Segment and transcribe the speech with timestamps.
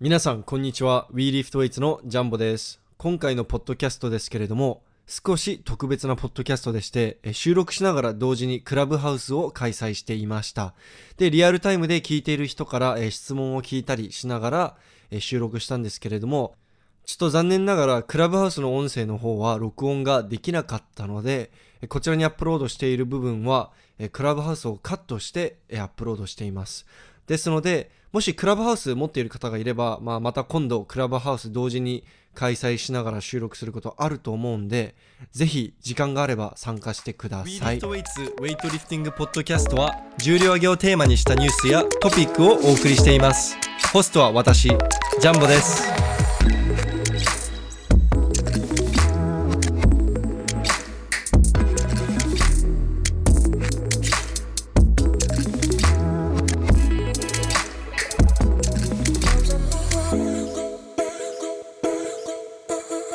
[0.00, 1.08] 皆さん、こんにちは。
[1.12, 2.80] WeLiftWeights のジャンボです。
[2.98, 10.72] 今回のポッドキャストですけれども、少し特別なポッドキャストでして、収録しながら同時にクラブハウスを開催していました。
[11.16, 14.76] で、リアルタイムで聞いている人から質問を聞いたりしながら
[15.18, 16.54] 収録したんですけれども、
[17.04, 21.50] ちょっと残念ながらクラブハウスの音声の方は録音ができなかったので、
[21.88, 23.72] こちらにアップロードしている部分は、
[24.12, 26.86] クラブハウスをカットしてアップロードしています。
[27.26, 32.04] ですので、もしクラブハウス持っている方がいれば、まあ、また今度クラブハウス同時に
[32.34, 34.94] 開催しながら収録することあると思うんで、
[35.32, 37.76] ぜひ時間があれば参加してください。
[37.78, 43.56] ウェイツウェイトリフティングポッドキャストは重量上げをテーマにしたニュースやトピックをお送りしています。
[43.92, 46.17] ホストは私、ジャンボです。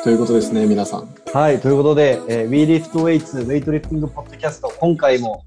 [0.04, 1.14] ということですね、皆さん。
[1.32, 5.46] はい、ということで、えー、WeLiftWeights ウェイトリフティングポッドキャスト、今回も、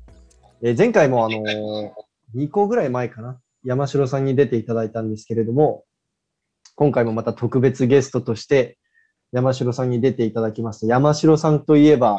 [0.64, 1.92] えー前回もあのー
[2.36, 5.84] 2個ぐらい前かな、山城さんに出ていただいたんですけれども、
[6.74, 8.80] 今回もまた特別ゲストとして、
[9.32, 10.88] 山城さんに出ていただきます。
[10.88, 12.18] 山城さんといえば、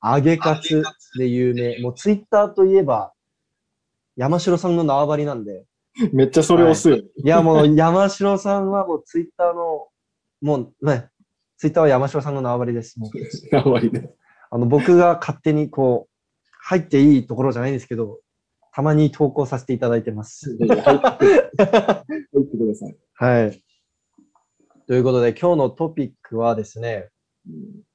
[0.00, 0.84] 揚げカツ
[1.18, 3.12] で有名、もうツイッターといえば、
[4.16, 5.64] 山城さんの縄張りなんで、
[6.12, 6.98] めっちゃそれ押すよ。
[6.98, 9.88] いやもう山城さんはもうツイッターの、
[10.40, 11.08] もうね、
[11.56, 12.98] ツイッターは山城さんの縄張りです。
[12.98, 14.10] もうやばいね。
[14.50, 16.10] あの、僕が勝手にこう、
[16.62, 18.20] 入っていいところじゃないんですけど、
[18.72, 20.56] たまに投稿させていただいてます。
[20.58, 20.76] 入って
[21.56, 22.96] ください。
[23.14, 23.62] はい。
[24.86, 27.08] ということで、今日のトピックはですね、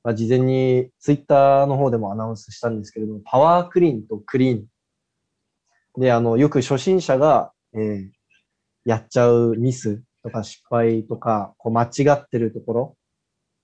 [0.03, 4.65] まあ、事前にツイッターの方でもアナウンスしたんですけれども、パワークリーンとクリーン。
[5.99, 8.09] で、あの、よく初心者が、えー
[8.85, 12.97] やっちゃうミスとか失敗とか、こう間違ってるところ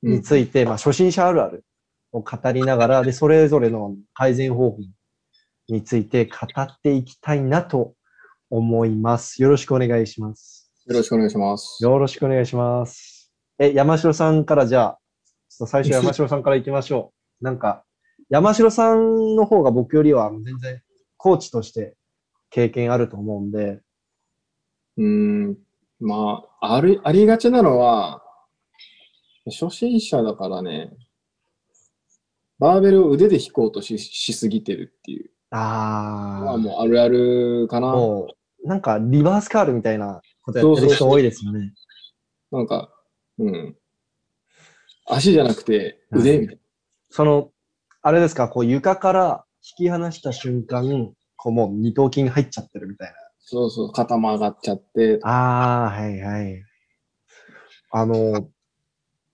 [0.06, 1.66] について、まあ、初心者あるある
[2.12, 4.78] を語りながら、で、それぞれの改善方法
[5.68, 7.94] について語っていきたいなと
[8.50, 9.42] 思います。
[9.42, 10.72] よろしくお願いします。
[10.86, 11.84] よろしくお願いします。
[11.84, 13.32] よろしくお願いします。
[13.58, 15.00] え、山城さんからじゃあ、
[15.50, 17.12] ちょっと最初山城さんから行きましょ
[17.42, 17.44] う。
[17.44, 17.84] なんか、
[18.30, 20.82] 山城さんの方が僕よりは全然
[21.18, 21.96] コーチとして
[22.52, 23.82] 経験あると思うんで、
[24.98, 25.58] うーん。
[26.00, 28.22] まあ、あり、ありがちなのは、
[29.52, 30.92] 初心者だからね、
[32.60, 37.88] バーベルを腕で引こうとししすぎてるっていうのはあもうあるあるかあ、な。
[37.88, 38.34] も
[38.64, 41.74] う、なんかリバースカールみたいなことやってる人多いですよね。
[42.52, 42.90] なんか、
[43.38, 43.76] うん。
[45.08, 46.60] 足じゃなくて腕みたい
[47.10, 47.52] その、
[48.02, 49.46] あれですか、こう床から
[49.80, 53.16] 引き離した瞬間、こうもう二頭筋入っちゃってるみたいな。
[53.40, 55.20] そうそう、肩も上がっちゃって。
[55.24, 56.64] ああ、はいはい。
[57.92, 58.50] あの、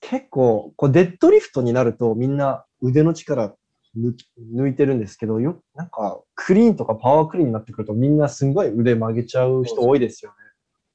[0.01, 3.55] 結構、こうデッドリフトになるとみんな腕の力
[3.95, 10.37] 抜いてるんですけど、よ、なんかクリーンとかパワークリーンになってくるとみんなすんごい腕曲げちゃう人多いですよね。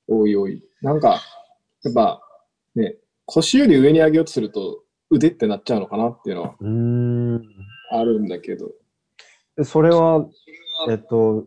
[0.08, 0.62] おいおい。
[0.82, 1.20] なんか、
[1.82, 2.20] やっぱ、
[2.74, 7.42] ね、腰より上に上げようとすると腕ってなっちゃうのかなっていうのはうーん。
[7.92, 8.70] あるんだけど。
[9.56, 10.26] でそれは、
[10.90, 11.46] えっと、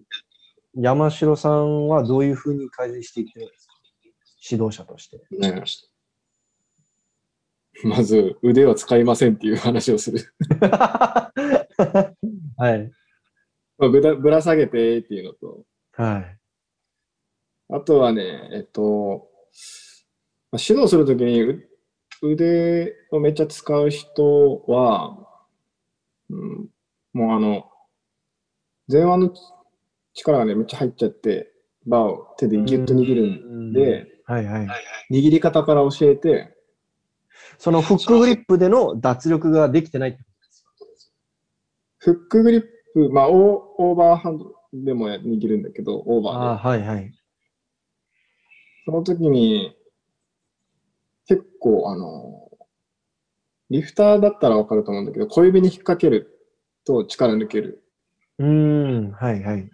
[0.76, 3.74] 山城さんはどういうふうに改善していってるんですか？
[4.52, 5.18] 指導者として。
[5.38, 5.62] ね、
[7.84, 10.20] まず腕は使いませんっていう話をする。
[12.58, 12.92] はい。
[13.78, 15.64] まあぶらぶら下げてっていうのと、
[15.94, 16.40] はい。
[17.72, 19.28] あとはね、えっと、
[20.52, 21.70] まあ、指導するときにう
[22.24, 25.18] 腕をめっちゃ使う人は、
[26.30, 26.70] うん、
[27.14, 27.70] もうあの、
[28.92, 29.34] 前腕の
[30.14, 31.52] 力がね、めっちゃ入っちゃって、
[31.86, 34.68] バーを手でギュッと握るんで、はいはい。
[35.12, 36.56] 握り方から教えて、
[37.58, 40.24] そのフックグリップでの脱力ができてないってこ
[40.80, 41.14] とですか
[41.98, 46.40] フックグリップ、まあ、オーオーバーハンドでも握るんだけど、オーバーで。
[46.40, 47.12] ああ、はいはい。
[48.86, 49.76] その時に、
[51.28, 52.50] 結構、あの、
[53.70, 56.40] リフターだったらわかると思うんだけど、小指に引っ掛ける
[56.86, 57.84] と力抜ける。
[58.40, 59.70] うーん、はいはい。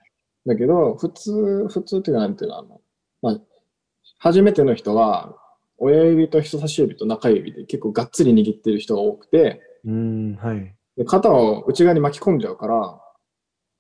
[0.46, 2.82] だけど、普通、普通っていうなんていうの、あの、
[3.22, 3.40] まあ、
[4.20, 5.36] 初めての人は、
[5.78, 10.76] 親指と人差し指と中指で結構がっつり握ってる人が多くて、うーん、はい。
[10.98, 13.02] で肩を内側に巻き込んじゃうから、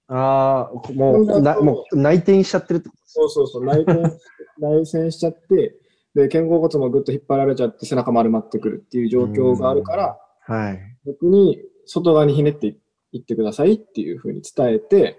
[0.07, 3.01] ああ、もう、なもう内転しちゃってるってこと？
[3.07, 5.75] そうそうそう、内転、内旋しちゃって、
[6.13, 10.79] で、肩甲骨もぐっと引っ張られちゃって背中丸まってくるっていう状況があるから、はい。
[11.07, 12.77] 逆に外側にひねって
[13.13, 15.17] いってくださいっていうふうに伝えて、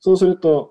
[0.00, 0.70] そうすると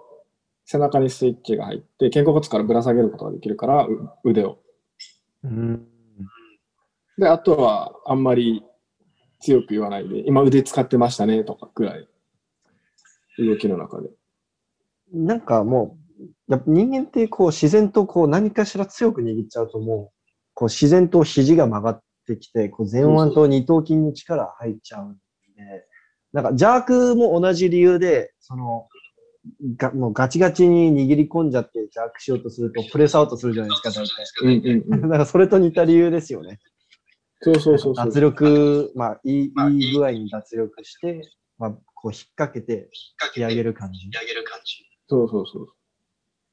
[0.65, 4.57] 背中にスイッチが入って、肩甲骨からぶら下げることができるから、う腕を。
[5.43, 5.87] うん。
[7.17, 8.63] で、あとはあんまり
[9.41, 12.07] 強く言わないで、今腕使ってましたねとかくらい、
[13.37, 14.09] 動きの中で。
[15.11, 20.13] なんかもう、やっぱ人間ってこう自然とこう何かしら強く握っちゃうともう、
[20.53, 25.19] こう自然と肘が曲がってきて、こう前腕と二頭筋に力入っちゃうんで、
[26.31, 28.87] なんか邪悪も同じ理由で、その、
[29.77, 34.23] がもうガチガチに握り込んじゃって邪悪しようとするとプレスアウトするじゃないですか、大体。
[34.41, 35.09] うんうんうん。
[35.09, 36.59] なんかそれと似た理由ですよね。
[37.41, 38.05] そうそうそうそう。
[38.05, 41.21] 脱力、まあ、いい、いい具合に脱力して、
[41.57, 42.89] まあ、こう引っ掛けて
[43.35, 44.09] 引き上げる感じ。
[45.09, 45.67] そうそうそう。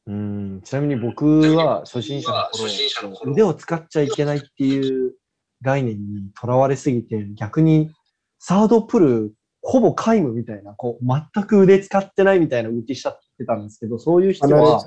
[0.06, 0.60] うん。
[0.62, 5.14] ちなみに僕は初心者の頃、腕を使っちゃいけないっていう
[5.62, 7.90] 概念にとらわれすぎて、逆に
[8.38, 14.80] サードプル、ほぼ皆無みたいな、こう、全く腕使ってないみたいな動きしちゃってたんですけど、そういう人は。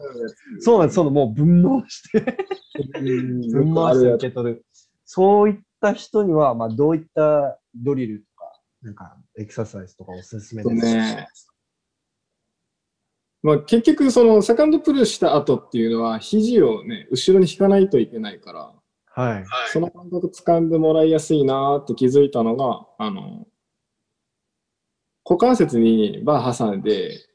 [0.60, 2.38] そうなんです、そのもう分回して、
[3.00, 4.66] うん分回して受け取る。
[5.06, 10.92] そういった人には、まあ、どういったドリルとか、なんか、エクササイズとかおすすめとですか？
[10.92, 11.28] ね。
[13.44, 18.74] まあ結局そのセカンドプルした後っていうのは肘をね、後ろに引かないといけないから、
[19.16, 19.46] はい。
[19.74, 23.46] その感覚掴んでもらいやすいなーって気づいたのが、あの、
[25.25, 27.25] 股関節にバー挟んで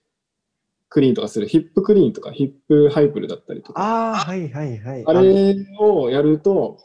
[0.89, 5.05] クリーンとかするヒップクリーンとかヒップハイプルだったりとか、ああ、はいはいはい。
[5.07, 6.79] あれをやると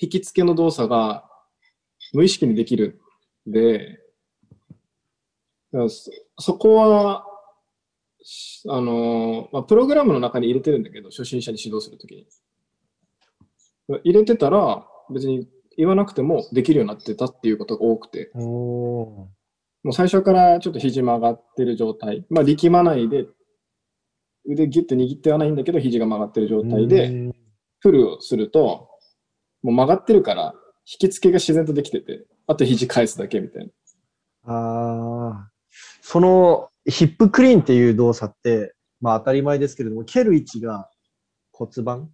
[0.00, 1.28] 引き付けの動作が
[2.12, 3.00] 無意識にできる
[3.48, 4.00] んで、
[5.72, 7.24] そそこは、
[8.22, 12.26] しあのまあ、プログラムの中に入れてるんだけど、初心者に指導するときに。
[14.04, 19.28] 入れてたら、別に言わなくてもできるようになってたっていうことが多くて、おお
[19.88, 23.24] もう最初からちょっと肘曲がってる状態、まあ力まないで、
[24.46, 26.70] 腕ギュッて握ってはないんだけど、肘が曲がってる状ー。
[26.70, 27.32] 態で、うん。
[27.78, 28.90] フルをすると、
[29.62, 30.52] もう曲がってるから、
[30.84, 33.70] 引き付けが自然とできてて、あと肘返すだけみたい
[34.44, 34.52] な。
[34.52, 35.50] ああ、
[36.02, 40.90] そのヒップクリーンっていう動作って、まあ当たり前ですけれども、蹴る位置が
[41.50, 42.10] 骨盤？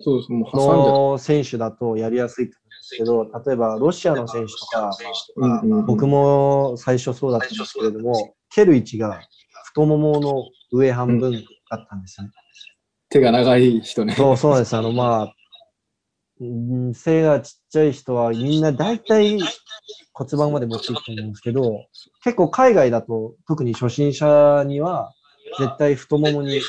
[0.00, 2.50] そうです、もう挟んじゃっの選手だとやりやすい
[2.90, 4.90] ですけど、例えばロシアの選手とか、
[5.36, 9.20] うんうんうん僕も最初そうだったんですけれども、蹴る位置が
[9.66, 11.32] 太ももの上半分
[11.70, 12.30] だったんですね。
[13.10, 14.14] 手が長い人ね。
[14.14, 14.76] そうそうです。
[14.76, 15.34] あの、まあ、
[16.40, 19.38] うん背がちっちゃい人はみんな大体
[20.12, 21.86] 骨盤まで持っていくと思うんですけど、
[22.22, 25.12] 結構海外だと特に初心者には
[25.58, 26.60] 絶対太ももに、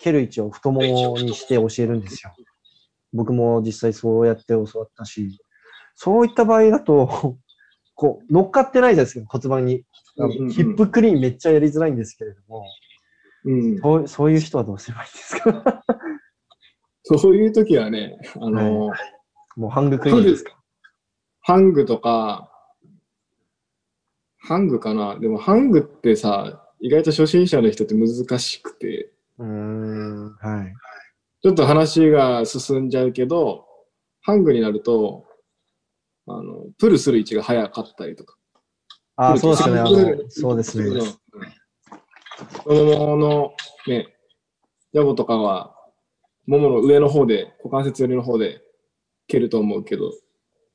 [0.00, 2.32] 蹴る位置を太ももにして教えるんですよ。
[3.12, 5.38] 僕も実際そうやって教わったし、
[5.94, 7.38] そういった場合だと、
[7.94, 9.84] こう、乗っかってないじゃないですか、骨盤に。
[10.50, 12.64] ヒップクリーンめっちゃやりづらいんですけれども、
[13.44, 15.82] うん、そうそういう人はどうすればいいですか？
[17.18, 18.90] そういう時はね、あの、
[19.56, 20.24] もうハングクリーン。
[20.24, 20.56] ですか。
[21.40, 22.50] ハングとか、
[24.38, 25.18] ハングかな。
[25.18, 30.74] でもハングってさ、意外と初心者の人って難しくて、うーん、はい。
[31.42, 33.66] ちょっと話が進んじゃうけど、
[34.20, 35.24] ハングになると、
[36.26, 38.36] あの、プルする位置が早かったりとか。
[39.16, 39.82] あ、そうですね。
[40.28, 40.86] そうですね。
[40.86, 41.22] うん
[42.64, 43.54] 子供の
[43.86, 44.08] ね、
[44.92, 45.74] ジャボとかは、
[46.46, 48.62] ももの上の方で、股関節寄りの方で
[49.28, 50.12] 蹴ると思うけど、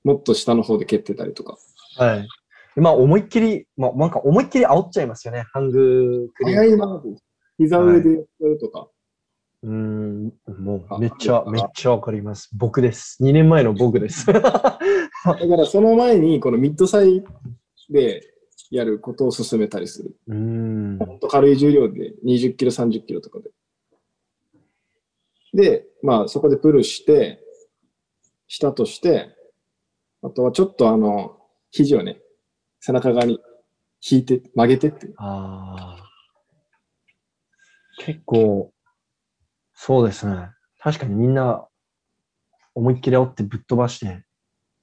[0.04, 1.58] もっと下の方で蹴ってたりとか。
[1.98, 2.27] はい。
[2.80, 5.46] まあ、思いっきり、まあ、なんか思いっきり煽っちゃいますよね。
[5.51, 6.58] ハングクリーン。
[6.58, 7.04] 早いなと。
[7.58, 8.88] 膝上でやるとか。
[9.64, 12.50] うーん、もあう、めっちゃ、めっちゃわかります。
[12.56, 13.24] 僕です。
[13.24, 14.26] 2年前の僕です。
[14.32, 14.80] だか
[15.24, 17.24] らその前に、このミッドサイ
[17.90, 18.22] で
[18.70, 20.16] やることを進めたりする。
[20.28, 20.98] うーん。
[21.00, 23.52] ほんと軽い重量で20キロ、30キロとかで。
[25.54, 27.42] で、まあそこでプルして、
[28.48, 29.36] したとして、
[30.22, 31.38] あとはちょっとあの、
[31.72, 32.22] 肘をね、
[32.80, 33.40] 背中側に
[34.08, 35.08] 引いて、曲げてって。
[35.18, 36.04] ああ。
[38.06, 38.72] 結構、
[39.80, 40.50] そうですね。
[40.80, 41.68] 確かにみんな、
[42.74, 44.26] 思いっきり煽ってぶっ飛ばして、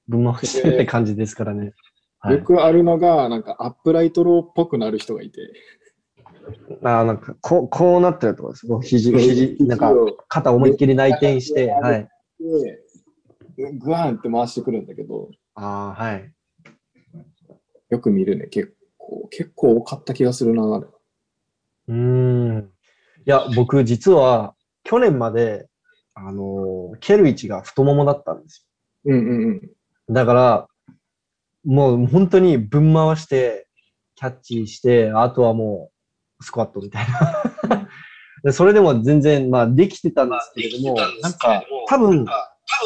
[0.07, 1.73] ぶん回してって感じですからね。
[2.19, 2.43] はいよ。
[2.43, 5.41] くあるのが、なんかアップライトローっぽくなる人がいて、
[6.81, 8.67] ああ、なんか、こう、こうなってるところです。
[8.67, 12.07] こう肘、肘、なんか、を肩思いっきり内転して、はい。
[13.57, 16.31] でグワーンって回してくるんだけど、ああ、はい。
[17.89, 19.27] よく見るね、結構。
[19.29, 20.63] 結構多かった気がするな。
[20.77, 22.71] うーん。
[23.25, 24.54] いや、僕、実は、
[24.85, 25.67] 去年まで、
[26.13, 28.65] あのー蹴る位置が太ももだったんです
[29.03, 29.55] うんうんうん。
[29.55, 29.61] よ。
[30.09, 30.67] だから、
[31.65, 33.67] もう本当にぶん回して、
[34.15, 35.91] キャッチして、あとはも
[36.39, 37.05] う、スクワットみたい
[37.67, 37.89] な。
[38.43, 42.25] でそれでも全然、まあ、できてたんですけれども、なんか、多分、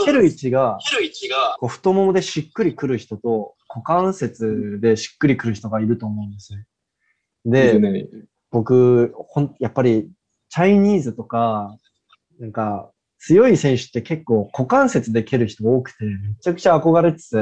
[0.06, 6.66] 蹴る位置が、蹴る位置が、こう太ももでしっくりくる人と、股関節でしっくりくる人がいると思うんですね。
[7.46, 8.08] で、ね、
[8.52, 10.10] 僕、ほん、やっぱり、
[10.50, 11.78] チャイニーズとか、
[12.40, 17.36] なんか、強い選手って結構股関節で蹴る人多くて、めちゃくちゃ憧れてて、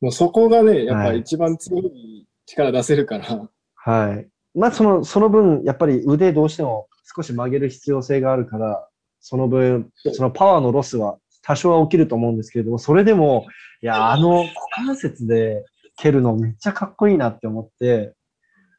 [0.00, 3.48] もうそこがね、やっぱ一番強い力出せるから。
[3.74, 4.28] はい。
[4.54, 8.88] まあ、その、その分、やっぱり腕どうしても少し曲げる必要性があるから、
[9.20, 13.46] その分、そのパワーのロスは多少は起きると思うんですけれども、それでも、
[13.82, 15.64] いや、あの股関節で
[15.96, 18.14] 蹴るのめっちゃかっこいいなって思って、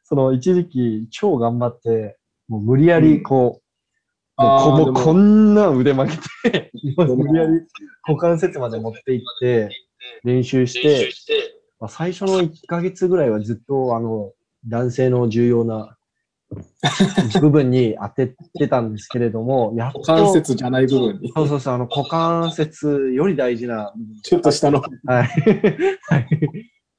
[0.04, 2.16] その一時期超頑張って、
[2.48, 3.62] もう無理やりこう、うこ
[4.38, 6.16] もうこんな腕曲げ
[6.50, 7.60] て、 無理やり
[8.06, 9.68] 股関節まで持っていって、
[10.22, 11.10] 練習して、
[11.80, 14.32] まあ、最初の1ヶ月ぐらいはずっとあの
[14.66, 15.96] 男性の重要な
[17.40, 21.32] 部分に当ててたんですけれども、やっと、股関節じゃない部分に。
[21.34, 23.92] そうそうそう、あの股関節より大事な
[24.22, 24.80] ちょっと下の。
[24.80, 24.88] は
[25.24, 25.26] い。
[26.08, 26.28] はい。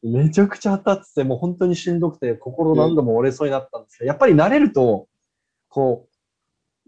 [0.03, 5.07] めちゃくちゃ当たってて、もう本当にしんどくて、心何度も折れそうになったんですけど、やっぱり慣れると、
[5.67, 6.08] こう、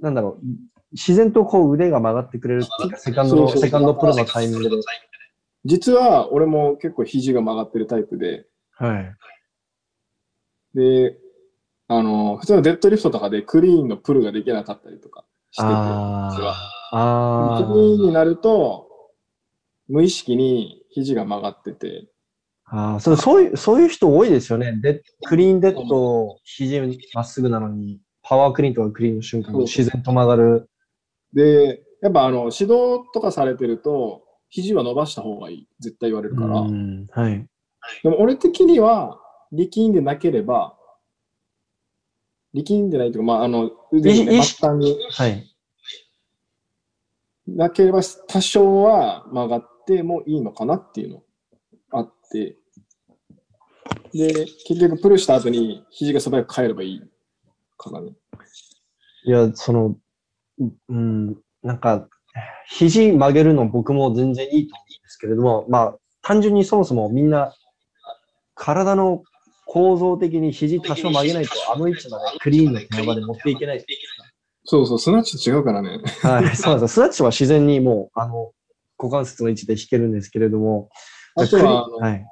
[0.01, 0.46] なんだろう、
[0.91, 4.75] 自然とこう腕が曲がってくれるっていうか、セカンドセカンドプロのタイミングで。
[5.63, 9.15] 実は俺も結構肘が曲がってるタイプで、はい。
[10.74, 11.17] で、
[11.88, 16.55] あの、普通のデッドリフトとかでクリーンのプルができなかったりとかしてて、実は。
[16.93, 18.88] あクリーンにーなると、
[19.88, 22.08] 無意識に肘が曲がってて、
[22.65, 23.17] あーそう。
[23.17, 24.74] そういう、そういう人多いですよね。
[24.81, 28.00] で、クリーンデッド、肘まっすぐなのに、
[28.31, 30.69] パワークリーンとかクリーンの瞬間に自然と曲がる。
[31.33, 35.67] で、やっぱあの、指導とかされてると、肘は伸ばした方がいい。
[35.81, 36.61] 絶対言われるから。
[36.61, 37.45] うんはい。
[38.03, 39.19] でも俺的には、
[39.51, 40.77] 力んでなければ、
[42.53, 45.53] 力んでないというか、まあ、あの、腕のね末端にはい。
[47.47, 51.23] なければ多少は曲がってもいいのかなっていうの
[51.91, 52.55] あって、
[54.13, 57.11] で、結局プルした後に肘が素早く返ればいい
[57.89, 58.01] か。
[59.25, 59.95] いや、その、
[60.59, 62.07] ううん、なんか、
[62.67, 67.53] 肘曲げるの僕も全然いいと思うんですけれども、まあ、単純にそもそもみんな、
[68.55, 69.23] 体の
[69.65, 73.85] 構造的に肘多少曲げないと、あの位置までクリーンの手まで持っていけないじ
[74.65, 76.00] そうそう、スナッチと違うからね。
[76.21, 77.00] はい、そうなんですよ。
[77.00, 78.51] スナッチは自然にもう、あの、
[78.97, 80.89] 股関節の位置で弾けるんですけれども、
[81.35, 82.25] あとは、はい。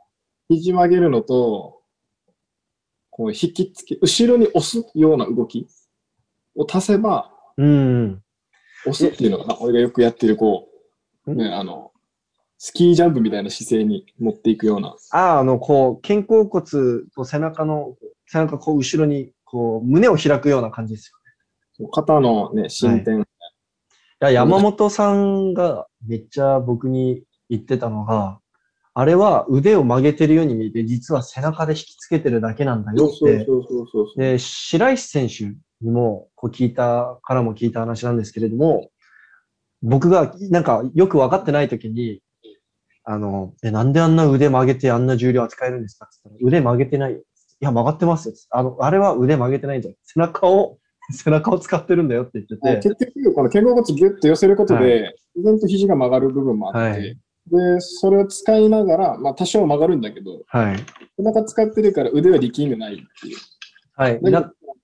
[0.49, 1.78] 肘曲げるのと、
[3.19, 5.67] こう引きつけ、後ろに押すような動き
[6.55, 8.23] を足せば、うん。
[8.85, 10.69] 押すっていうのが、俺がよくやってる、こ
[11.25, 11.91] う、ね、あの、
[12.57, 14.95] スキージャンプみたいな姿勢に持っていくような。
[15.11, 16.63] ああ、あの、こう、肩甲骨
[17.13, 21.11] と背中の、背中こう後ろに、こう、胸を開くような感じです
[21.77, 23.19] よ肩のね、伸展。
[23.19, 23.23] い
[24.21, 28.39] や、山本さんがめっちゃ僕に言ってたのが、
[28.99, 33.47] あれは腕を曲げてるように見えて、実は背中で引きつけてるだけなんだよって。
[34.17, 35.45] で、白石選手
[35.79, 38.89] にもこう聞いた、からも聞いた話なんですけれども、
[39.81, 42.21] 僕がなんかよく分かってない時に、
[43.05, 47.19] あの、え、なんであんな腕曲げてあんな重量扱えるんですかって言ったら、腕曲げてないよ。
[47.19, 47.23] い
[47.61, 48.35] や、曲がってますよ。
[48.49, 49.95] あの、あれは腕曲げてないんだよ。
[50.03, 50.77] 背中を、
[51.09, 52.95] 背中を使ってるんだよって言ってて。
[52.95, 60.77] 結局、この肩甲骨ギュッと寄せることで、は自然と肘が曲がる部分もあって、はいで、それを使いながら、まあ多少曲がるんだけど、はい。
[61.17, 63.37] 背中使ってるから腕は力んでないっていう。
[63.95, 64.19] はい。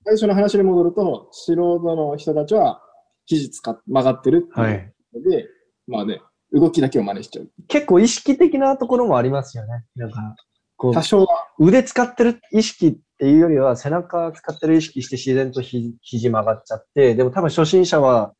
[0.05, 2.81] 最初の話に戻ると、素人の人たちは
[3.25, 5.47] 肘使っ曲がってるってはいいうので、
[5.87, 6.21] まあね、
[6.51, 7.49] 動きだけを真似しちゃう。
[7.67, 9.83] 結構意識的なところもありますよね。
[9.95, 10.35] なんか、
[10.77, 18.33] こ多少は、う、腕使ってる意識っていうよりは、背中使ってる意識して自然とひ肘曲がっちゃって、でも多分初心者は、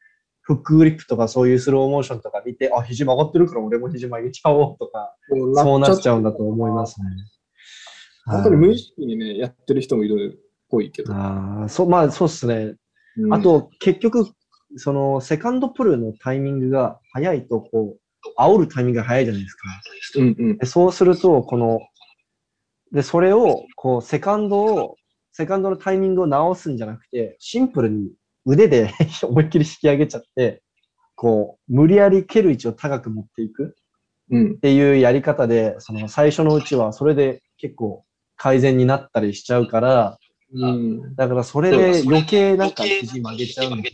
[0.46, 7.08] フックグリップとかそういうスローモーションとか見て、あ、肘曲がってるから俺も肘曲げちゃおうとか、こそうなっちゃううんだと思いますね。
[8.26, 11.14] 本当に無意識にね、やってる人もいるっぽいけど。
[11.16, 12.76] ああ、そう、まあそうっすね。
[13.18, 14.28] うんあ、と、結局、
[14.78, 19.64] その、セカンドプルのタイミングが早いと、こう、煽るタイミングが早いじゃないですか。
[20.18, 20.58] うんうん。
[20.58, 21.80] でそうすると、この、
[22.92, 24.96] で、それを、こう、セカンドを、
[25.32, 28.12] セカンドのタイミングを直すんじゃなくて、シンプルに
[28.46, 28.92] 腕で
[29.24, 30.62] 思いっきり引き上げちゃって、
[31.16, 33.76] こう、無理やり蹴る位置を高く持っていく
[34.32, 34.56] うんっ。
[34.56, 40.18] ていうやり方で、その最初のうちはそれで結構改善になったりしちゃうから、
[40.54, 41.16] うん。
[41.16, 43.90] だからそれで余計なんか肘曲げちゃうんだ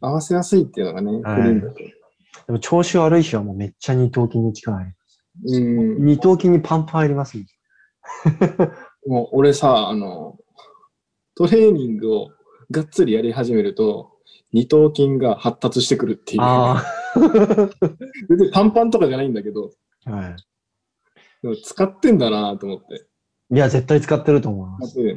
[0.00, 1.96] 合わせやすいっていうのがね、はい
[2.46, 4.94] でも調子悪い日はもうめっちゃ二頭筋に力入る。
[5.46, 5.60] う
[6.00, 6.04] ん。
[6.04, 7.46] 二頭筋にパンパン入りますもん。
[9.10, 10.38] もう俺さ、あの、
[11.34, 12.30] トレーニングを
[12.70, 14.12] がっつりやり始めると、
[14.52, 16.40] 二頭筋が発達してくるっていう。
[16.42, 16.82] あ
[18.28, 19.72] 全然パンパンとかじゃないんだけど、
[20.06, 20.10] あ。
[20.10, 20.36] はい。
[21.42, 23.06] でも使ってんだなと思って。
[23.54, 24.98] いや、絶対使ってると思います。
[24.98, 25.12] ね。
[25.12, 25.16] い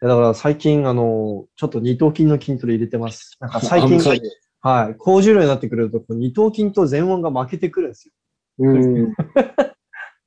[0.00, 3.36] やだから最近、あの、ちょっと二頭筋の筋トレ入れてます。
[3.40, 4.00] なんか最近、
[4.60, 8.14] はい、高重量になってくると、二頭筋と前腕が負けてくるんですよ。
[8.58, 9.14] うん。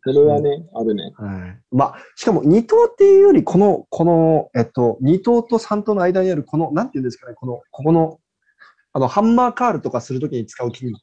[0.03, 1.13] それはね、あるね。
[1.15, 1.61] はい。
[1.71, 8.19] まあ、しかも二頭っていうより、この、この、えっと、二頭と三頭の間にある、この、なんていうんですかね、この、ここの、
[8.93, 11.01] あの、ハンマーカールとかするときに使う筋肉。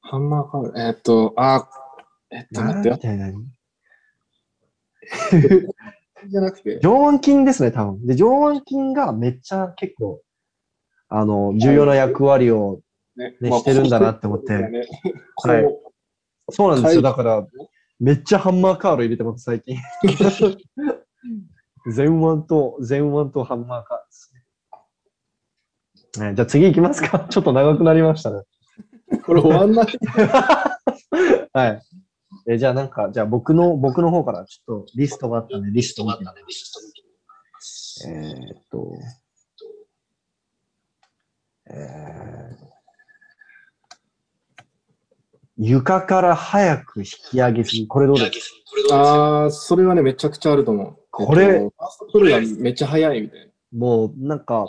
[0.00, 0.78] ハンマーカール？
[0.78, 1.68] えーっと、あ、
[2.30, 2.98] えっと、待ってよ。
[6.28, 8.06] じゃなくて、上腕筋ですね、多分。
[8.06, 10.20] で、上腕筋がめっちゃ結構、
[11.08, 12.80] あの、重要な役割を、
[13.16, 14.86] ねねしてるんだなって思ってね
[15.34, 15.89] こはう、
[16.50, 17.02] そうなんですよ。
[17.02, 17.46] はいだから、
[17.98, 19.76] めっちゃハンマーカール入れてます、最近。
[21.84, 24.32] 前腕と、前腕とハンマーカールです
[26.18, 26.28] ね。
[26.30, 27.26] ねじゃあ次行きますか。
[27.30, 28.42] ちょっと長くなりましたね。
[29.24, 29.86] これ終わんない？
[31.52, 31.82] はい。
[32.48, 36.30] えじゃあなんか、じゃあ僕の、僕の方からちょっとリストがあったんで、リスト見てみま
[37.60, 38.08] す。
[38.08, 38.92] えーっと、
[41.66, 42.79] えー
[45.62, 47.72] 床から早く引き上げす？
[47.72, 47.86] ぎ。
[47.86, 48.54] これどうです？
[48.92, 50.96] ああ、それはね、めちゃくちゃあると思う。
[51.10, 53.46] これえっとファーストプルがめっちゃ速いみたいな。
[53.78, 54.66] もうなんか、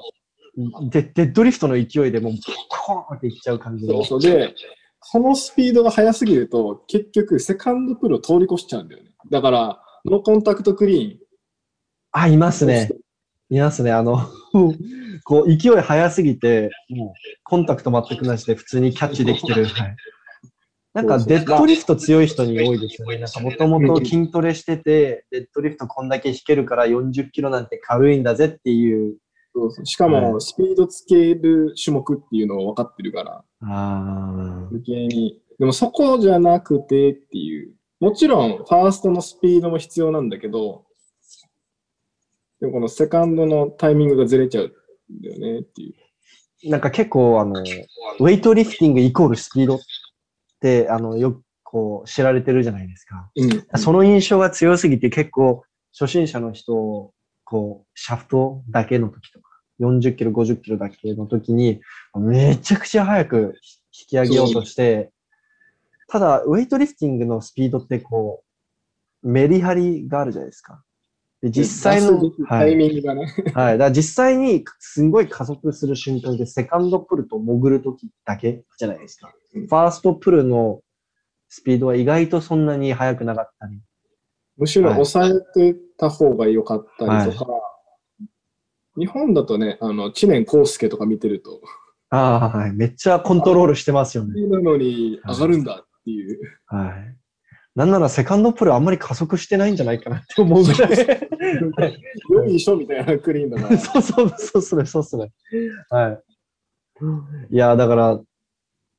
[0.89, 2.33] デデッドリフトの勢いでもう、
[2.67, 4.21] コーンっていっちゃう感じのそう。
[4.21, 4.53] そうで、
[5.01, 9.11] そのスピードが速すぎると、結局、セカンドプルを通り越しちゃうんだよね。
[9.31, 11.19] だから、 no contact clean。
[12.11, 12.89] あ、いますね。
[13.49, 13.91] いますね。
[13.91, 14.19] あの、
[15.23, 19.65] こう、勢い速すぎて、もう、コンタクト全くなしで普通にキャッチできてる。
[19.65, 19.95] はい。
[20.93, 23.17] なんか、デッドリフト強い人に多いですよね。
[23.17, 29.17] なんか、もともと筋トレしてて、デッドリフトこんだけ引けるから40キロなんて軽いんだぜっていう。
[29.53, 34.67] そうそうしかはも、スピードつける種目っていうのを分かってるから、ああ。
[34.69, 35.41] 余計に。
[35.59, 37.73] でも、そこじゃなくてっていう。
[38.01, 40.85] もちろん、ファーストのスピードも必要なんだけど、
[42.59, 45.93] でもこのセカンドのタイミングがずれちゃうんだよねってい
[46.63, 46.69] う。
[46.69, 49.79] なんか結構、あの、ウェイトリフティングイコールスピードっ
[50.61, 53.29] て、あの、よくこう、知られてるじゃないですか。
[53.35, 53.79] うん。
[53.79, 55.63] その印象が強すぎて結構
[55.97, 57.13] 初心者の人を
[57.51, 59.49] こうシャフトだけの時とか
[59.81, 61.81] 40キロ50キロだけの時に
[62.15, 63.55] めちゃくちゃ早く
[63.91, 65.11] 引き上げようとして
[66.07, 68.43] ただウェイトリフティングのスピードってこ
[69.23, 70.81] うメリハリがあるじゃないですか。
[71.41, 73.25] で実際のタイはい、ミングがね。
[73.53, 73.77] はい。
[73.77, 79.31] だから実際にすんごい加速する瞬間でセカンドプルと潜るときだけじゃないですか。
[79.53, 80.81] うんファーストプルの
[81.49, 83.81] スピードは意外とそんなに速くなかったり。
[84.57, 87.47] むしろはい抑えてた方が良かったりとか、
[88.97, 91.61] 日本だとね、あの、知念康介とか見てると、
[92.11, 92.73] ああ、はい。
[92.73, 94.33] めっちゃコントロールしてますよね。
[94.47, 96.39] なのに上がるんだっていう。
[96.65, 97.17] はい。
[97.73, 102.01] なんならセカンドプルあんまり加速してないんじゃないかなって思うぐらい。
[102.29, 103.69] 良いしょみたいなクリーンだな。
[103.79, 105.31] そうそう、そうっすね、そうっすね。
[105.89, 106.23] はい。
[107.49, 108.19] いや、だから、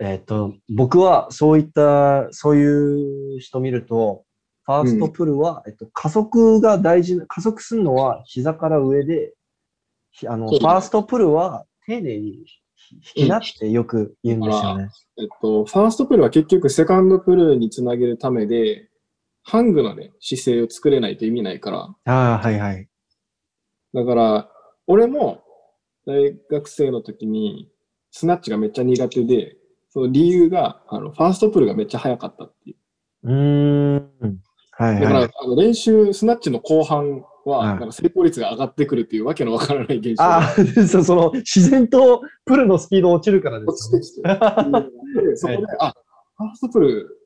[0.05, 4.25] えっ、と、僕はそういった、そういう人見ると、
[4.65, 9.33] ファーストプルは、えっと、加速が大事な、加速するのは膝から上で、
[10.11, 12.45] ひあの、ファーストプルは丁寧に
[12.91, 14.89] 引きなってよく言うんですよね。
[15.19, 18.89] えっと、ファーストプルは結局セカンドプルにつなげるためで、
[19.45, 21.79] ハングのね、姿勢を作れないと意味ないから。
[22.13, 22.89] ああ、はいはい。
[23.95, 24.51] だから、
[24.89, 25.45] 俺も
[26.07, 27.69] 大学生の時に、
[28.11, 29.57] スナッチがめっちゃ苦手で、
[29.93, 32.77] その理由が、あの、ファーストプルがめっちゃ速かったっていう。
[33.25, 34.41] うーん。
[34.71, 35.31] はいだから、はい。
[35.39, 40.51] あの練習、スナッチの後半は、はいなんか成功率が上がってくるっていうわけのわからない現象あがあ、
[40.89, 44.05] そうその、自然とプルのスピード落ちるからで落すよね。
[44.07, 45.95] ちてきてそこで、あ、
[46.39, 47.19] ファーストプル、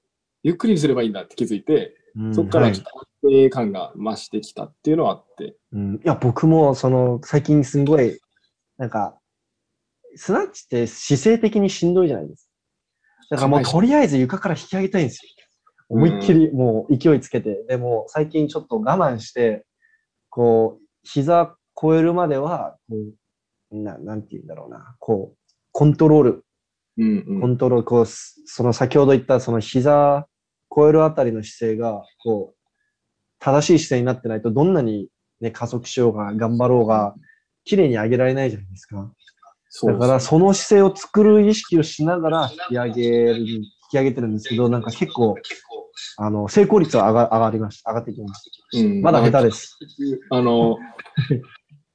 [0.42, 8.18] ゆっくりにすればいいんだって気づいて、うんそこからはいちょっと安定感が増してきたっていうのはあって、うん、いや、僕も、その、最近すんごい、
[8.79, 9.18] なんか、
[10.16, 12.45] スナッチって姿勢的にしんどいじゃないですか。
[13.30, 15.30] だからもう、とりあえず床から引き上げたいんですよ。
[15.88, 17.64] 思いっきり、もう勢いつけて。
[17.68, 19.64] でも、最近ちょっと我慢して、
[20.30, 22.96] こう、膝超えるまでは、こ
[23.70, 25.38] う、ななんて言うんだろうな、こう、
[25.72, 26.44] コントロール、
[26.98, 30.26] うんうん、コントロール、こう、すその先ほど言った、その膝
[30.74, 32.70] 超えるあたりの姿勢が、こう、
[33.38, 35.08] 正しい姿勢になってないと、どんなに
[35.40, 37.14] ね、加速しようが、頑張ろうが、
[37.64, 39.12] 綺麗に上げられないじゃないですか。
[39.78, 45.34] そうだから、その姿勢を作る意識をしながら引き上げる、引き上げてるんですけど、なんか結構、
[46.16, 47.90] あの、成功率は上が上がりました。
[47.90, 48.78] 上がってきました。
[48.78, 49.78] うんまだ下手です。
[50.30, 50.78] あの、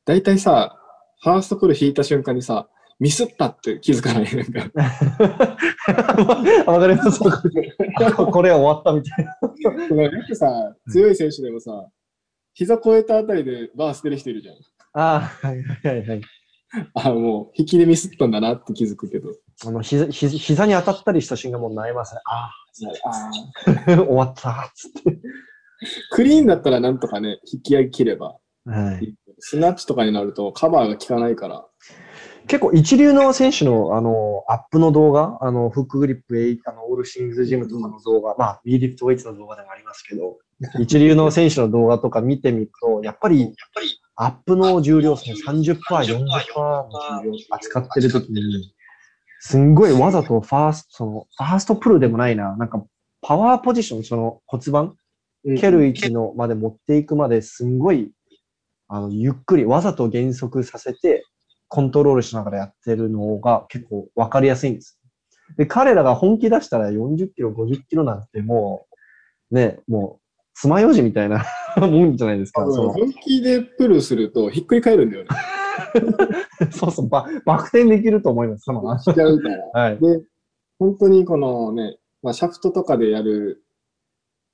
[0.06, 0.78] 大体さ、
[1.24, 2.68] ファーストプル引いた瞬間にさ、
[3.00, 4.26] ミスったって気づかない？
[4.36, 5.58] なんか
[6.72, 7.20] わかります。
[8.04, 9.32] あこれ終わったみたいな。
[9.42, 11.72] だからよくさ、強い選手でもさ、
[12.54, 14.56] 膝超えたあたりでバー捨てる人いるじゃん。
[14.94, 16.22] ああ、はいはいはい。
[16.96, 19.30] あもう、引きでミスったんだなって気づくけど。
[19.66, 22.22] あの膝膝膝に当たったりした瞬間もう悩みますね。
[22.26, 22.52] あ
[23.06, 24.72] ああ、 終わった。
[24.74, 25.22] つって。
[26.12, 28.38] クリーンだったらなんとかね、引き上げ切れば。
[28.66, 31.66] はい、スナッチとかになるとカバーが効かないから。
[32.48, 40.38] 結構一流の選手のあのアップの動画、あのフックグリップ、あのオールシングスジムとかの動画、まあ、ビーリフトウェイツの動画でもありますけど、
[40.80, 46.90] 一流の選手の動画とか見てみると、やっぱり、やっぱりアップの重量、その30%、40%の
[47.24, 48.74] 重量扱ってるときに、
[49.40, 52.86] すんごいわざとファースト、その、ファーストプルでもないな、なんか、
[53.22, 54.96] パワーポジション、その骨盤、
[55.60, 58.12] 蹴る位置のまで持っていくまですんごい、
[58.88, 61.24] あの、ゆっくり、わざと減速させて、
[61.68, 65.00] コントロールしながらやってるのが結構わかりやすいんです。
[65.58, 68.86] で、彼らが本気出したら40キロ、50キロなんても
[69.50, 70.21] う、ね、もう、
[70.54, 71.46] 爪楊枝みたいな
[71.78, 72.66] もんじゃないですか。
[72.72, 75.30] その本気でプルするとひっくり返るんだよね。
[76.72, 78.64] そうそう、ばバク転できると思います。
[78.64, 79.68] そのしちゃうから。
[79.74, 80.00] はい。
[80.00, 80.24] で、
[80.80, 83.64] 本当にこのね、まあ、シャフトとかでやる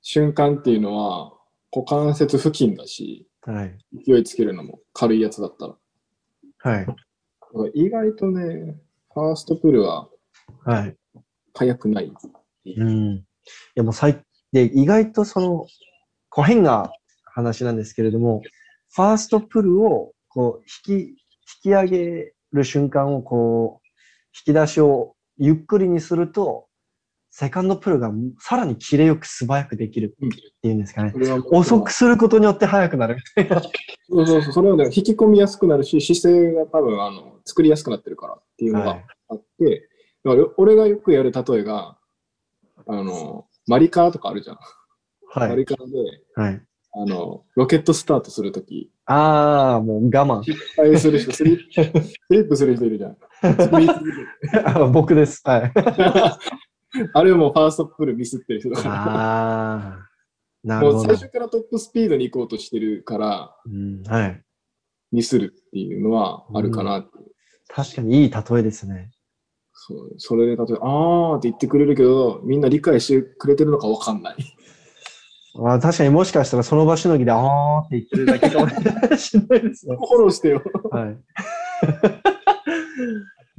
[0.02, 1.32] 瞬間っていうのは、
[1.74, 3.78] 股関節付近だし、はい。
[4.04, 5.76] 勢いつけるのも軽いやつだったら。
[6.58, 6.86] はい。
[7.74, 8.78] 意外とね、
[9.12, 10.08] ファーストプルは
[10.64, 10.96] はい。
[11.54, 12.12] 速くない。
[12.76, 13.14] うん。
[13.14, 13.24] い
[13.74, 15.66] やもう最、で、意外とその、
[16.38, 16.92] こう変な
[17.24, 18.42] 話なんですけれども、
[18.94, 21.16] ファーストプルを、こう、引き、引
[21.62, 23.86] き上げる瞬間を、こう、
[24.46, 26.68] 引き出しをゆっくりにすると、
[27.32, 30.30] セカンドプルがさらにキレよく素早くできるっ
[30.62, 31.12] ていうんですかね。
[31.50, 33.60] 遅くすることによって速くなるみたいな。
[33.60, 39.88] そうそうそう、それはね、引き込みやすくなるし、姿勢が多分、あの、作りやすくなってるからっていうのがはいあって、
[40.22, 41.98] だから俺がよくやる例えが、
[42.86, 44.58] あの、マリカーとかあるじゃん。
[45.30, 45.64] はい。
[45.64, 45.94] カーで、
[46.34, 46.62] はい。
[46.94, 50.42] あの、ロケットスタートするとき、ああ、もう我慢。
[50.42, 53.16] 失敗する人、スリップ、 スリップする人いるじゃん。
[54.64, 55.40] あ 僕です。
[55.44, 55.72] はい。
[57.14, 60.08] あれもファーストプルミスってる人だかああ、
[60.64, 61.16] なら、るほどもう最。
[61.16, 64.42] 初からトップスピードに行こうとしてるから、うん、はい。
[65.12, 67.10] ミスるっていうのはあるかなう。
[67.68, 69.10] 確かにいい例えですね。
[69.72, 74.36] そうそれで例えば、あーって言ってくれるけど、みんな理解してくれてるのかわかんない。
[75.58, 79.96] まあ、確かにもしかしたらその場しのぎで、あーって言ってるだけかもしれないですよ。
[79.98, 80.62] フォローしてよ。
[80.90, 81.18] はい。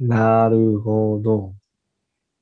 [0.00, 1.52] なるほど。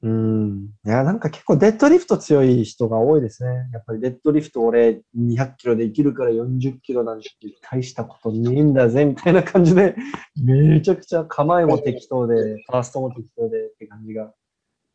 [0.01, 0.69] うん。
[0.87, 3.69] いや、なんか結構デッドリフト強い人が多いですね。
[3.73, 7.29] やっぱりデッドリフト俺200キロできるから40キロなんて
[7.69, 9.97] 大したことねえんだぜみたいな感じで、
[10.41, 14.33] めちゃくちゃ構えも適当で、ファーストも適当でって感じが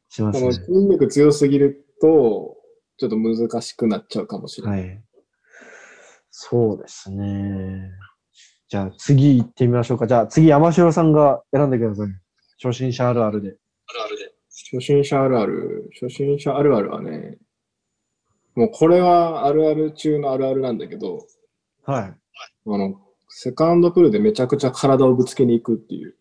[0.07, 0.53] しますね。
[0.53, 2.55] 筋力強すぎると、
[2.97, 4.81] ちょっと難しくなっちゃうかもしれない。
[4.81, 5.03] はい。
[6.29, 7.91] そうですね。
[8.67, 10.07] じゃあ次行ってみましょうか。
[10.07, 12.07] じゃあ次山城さんが選んでください。
[12.63, 13.57] 初心者あるあるで。
[14.71, 17.37] 初心者あるある、初心者あるあるはね、
[18.55, 21.25] もうこれはあるある中のあるあるなんだけど、
[21.85, 22.03] はい。
[22.05, 26.15] あの、セカンドプルでめちゃくちゃ体をぶつけに行くっていう。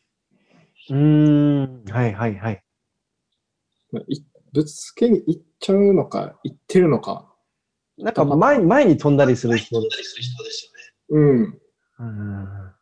[0.91, 1.85] うーん。
[1.91, 2.65] はいはいはい。
[3.93, 7.29] まあいぶつけに行っちゃうのか、行ってるのか。
[7.99, 10.71] なんか前に前に飛んだりする人です
[11.11, 11.39] うん。
[11.41, 11.59] よね。
[11.99, 12.73] うん。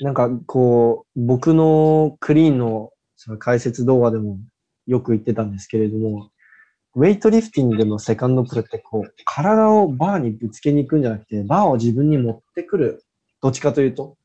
[0.00, 4.38] なんかこう、僕のクリーンのその解説動画でも
[4.86, 6.30] よく言ってたんですけれども、
[6.94, 13.04] ウェイトリフティングのセカンドプルってこう、体をバーにぶつけに行くんじゃなくて、バーを自分に持ってくる。
[13.40, 14.16] どっちかというと。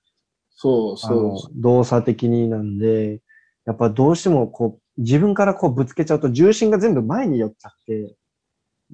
[0.56, 3.22] そうあその動作的になんで、
[3.66, 8.16] やっぱどうしてもこう、自分からこうぶつけちゃうと重心が全部前に寄っちゃって、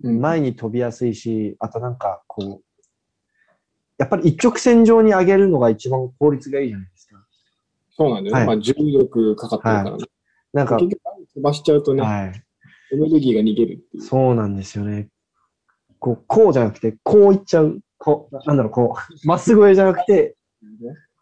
[0.02, 2.82] 前に飛びやすいし、あとなんかこう、
[3.98, 7.26] やっぱり一直線上に上げるのが一番効率がいいじゃないですか。
[7.92, 8.40] そうなんだよね。
[8.40, 10.06] はいまあ重力かかってるからね。
[10.54, 11.02] なんか、結局
[11.34, 12.44] 飛ばしちゃうとね、はい。
[12.92, 14.04] エネルギーが逃げるっていう。
[14.04, 15.10] そうなんですよね。
[16.00, 17.80] こう、こうじゃなくて、こういっちゃう。
[17.98, 20.36] こう、なんだろう、こう、まっすぐ上じゃなくて、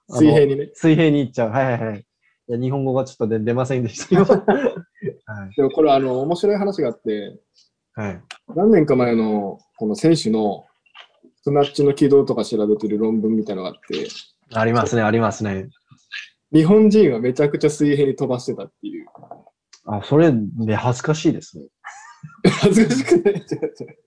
[0.10, 0.70] 水平にね。
[0.74, 1.50] 水平にいっちゃう。
[1.50, 2.07] はいはいはい。
[2.50, 4.24] いや、日本語がちょっと出出ませんでしたけど。
[4.24, 5.56] はい。
[5.56, 7.40] でもこれあの、面白い話があって、
[7.94, 8.22] はい。
[8.56, 10.66] 何年か前のこの選手の
[11.42, 14.08] スナッチの軌道とか調べてる論文みたいなのがあって、
[14.54, 15.70] ありますね、ありますね。
[16.54, 19.06] 日本人はめちゃくちゃ水平に飛ばしてたっていう。
[19.86, 21.66] あ、それ、ね、恥ずかしいですね。
[22.62, 23.98] 恥ずかしくない違う違う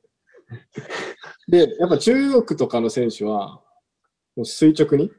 [1.49, 3.61] で、やっぱ中国とかの選手は、
[4.37, 5.11] もう垂直に、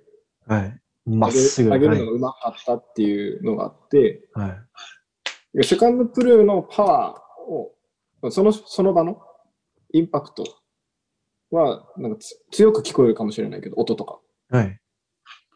[0.48, 0.81] はい。
[1.06, 1.70] まっすぐ。
[1.70, 4.60] 上げるはいのがうまかったっていうのがあって、は
[5.60, 5.64] い。
[5.64, 9.22] セカンドプルーのパワーを、そのその場の
[9.94, 10.44] インパクト
[11.50, 14.20] はなんかつ強く聞こえるかもしれないけど、音とか。
[14.50, 14.80] はい。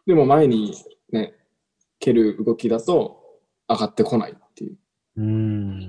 [0.05, 0.73] でも前に
[1.11, 1.33] ね、
[1.99, 3.21] 蹴る動きだと
[3.67, 4.77] 上がってこないっていう。
[5.17, 5.81] うーん。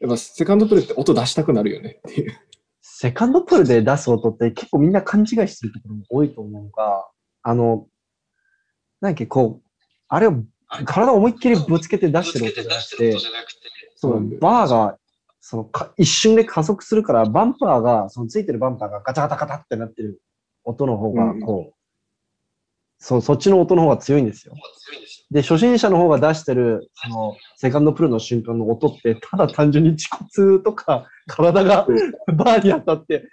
[0.00, 2.32] やっぱセカンドプルーって音出したくなるよねっていう。
[2.80, 7.08] セカンドプールで出す音って結構みんな勘違いしてるところも多いと思うのが、
[7.42, 7.86] あの、
[9.00, 9.68] なんかこう、
[10.08, 10.34] あれを
[10.84, 13.16] 体を思いっきりぶつけて出してる音じゃなくて、
[13.96, 14.98] そのバーが、
[15.40, 20.20] そのか一瞬で加速するから、バンパーが、そのついてるバンパーがガチャガタガタってなってる
[20.64, 21.74] 音の方が、こう、
[22.98, 24.54] そう、そっちの音の方が強いんですよ。
[25.30, 31.86] で、初心者の方が出してる、その、セカンドプルの瞬間の音って、ただ単純に恥骨とか、体が
[32.34, 33.28] バーに当たって、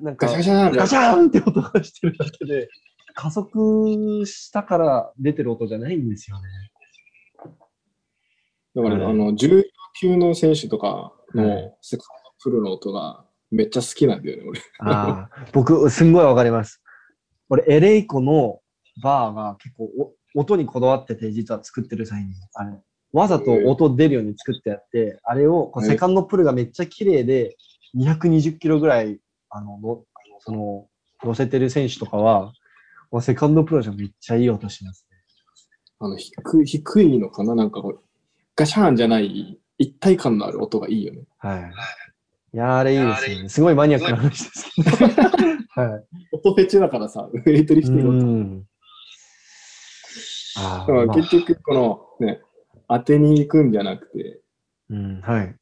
[0.00, 2.68] なんかガ、シャンって音がしてるだけで、
[3.14, 6.48] 加速したから出てる音じゃないんですよね。
[8.74, 9.62] だから、はいあの、重量
[10.00, 14.60] 級の選手とかはいのセカンドプルの音がめっちゃ好きなんだよね、俺。
[14.80, 16.82] ああ、僕、すんごいわかります。
[17.48, 18.60] 俺、エレイコの
[19.02, 19.84] バーが結構
[20.34, 22.72] お音にこだわってて、実は作ってる際に、あれ、
[23.12, 27.56] わざと音出るように作ってやって、あれをこうはいセカンドプルがめっちゃ綺麗で、
[27.96, 30.04] 220キロぐらい、あの、の
[30.40, 30.88] その、
[31.22, 32.52] 乗せてる選手とかは、
[33.14, 35.16] もうセカンドプロじゃめっちゃいい音しますね。
[36.00, 37.54] あの、低い、低いのかな？
[37.54, 38.00] なんかこう、
[38.56, 41.22] ガシャーンじゃない一体感のある音がいいよね。
[41.38, 41.60] はい。
[42.54, 43.48] いやー、あれいいですよね。
[43.48, 44.90] すごいマニアックな話ですけど。
[45.80, 46.04] はい。
[46.32, 48.66] 音フェチだからさ、ウェイトリフティングう音ん。
[50.56, 52.40] あだ結局、このね、
[52.88, 54.40] 当てに行くんじゃなくて、
[54.90, 55.56] うん、はい。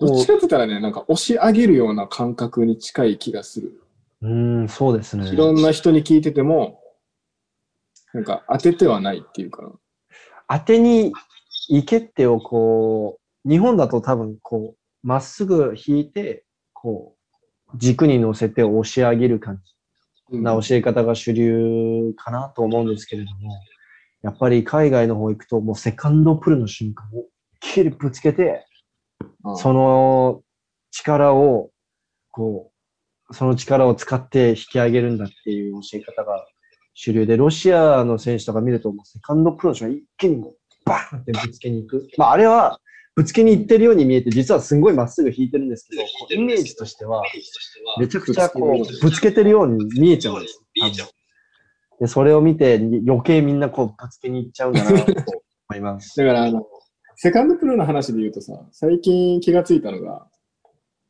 [0.00, 3.80] どっちかって言ったらね、なんか押し上げるような感覚に近い気がする。
[4.22, 5.28] うん、そうですね。
[5.28, 6.80] いろんな人に聞いてても、
[8.12, 9.72] なんか当ててはないっていうか、
[10.48, 11.12] 当てに
[11.68, 17.14] 行けってをこう、日本だと多分こう、まっすぐ引いて、こ
[17.74, 20.36] う、軸に乗せて押し上げる感じ。
[20.36, 20.42] うん。
[20.42, 23.60] な教え方が主流かなと思うんですけれども、
[24.22, 27.26] やっぱり海外の方行くともうセカンドプルの瞬間を
[27.60, 28.66] きりぶつけて、
[29.44, 29.56] あ。
[29.56, 30.42] その
[30.90, 31.70] 力を、
[32.30, 32.75] こう、
[33.30, 36.46] その力を使って引き上げるんだっていう教え方が
[36.94, 40.42] 主流で、ロシアの選手とか見ると、セカンドプロの人が一気に
[40.84, 42.08] バーンってぶつけに行く。
[42.16, 42.80] まあ、あれは
[43.14, 46.02] ぶつけに行ってるように見えて、実はすごいまっすぐ引いてるんですけど、
[46.34, 47.22] イメージとしては、
[47.98, 50.62] めちゃくちゃこう、ぶつけてるように見えちゃうんです。
[52.00, 55.12] で、それを見て余計みんなこう、ぶつけに行っちゃうんだなと
[55.70, 56.18] 思います。
[56.18, 56.66] だから、あの、
[57.16, 60.26] セカンドプロの話で言うとさ、最近気がついたのが、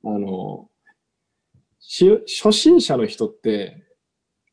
[0.05, 0.69] あの、
[1.89, 3.85] 初心者の人って、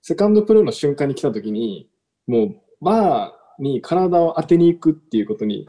[0.01, 1.89] セカンドプロの瞬間に来た時に、
[2.27, 5.67] もうバーに体を当てに行くっていうことに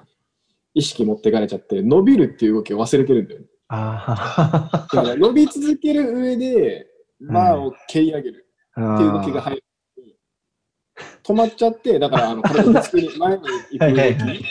[0.75, 3.47] 意識持ってかれちゃって、伸びるっていう動きを忘れてるんだよね。
[3.69, 6.87] あだから伸び続ける上で、
[7.21, 8.95] バーを蹴り上げるあ。
[8.97, 9.65] っていう動きが入る。
[11.25, 14.45] 止まっちゃって、だからあの体ぶつけに前に行く動はいはいはいき。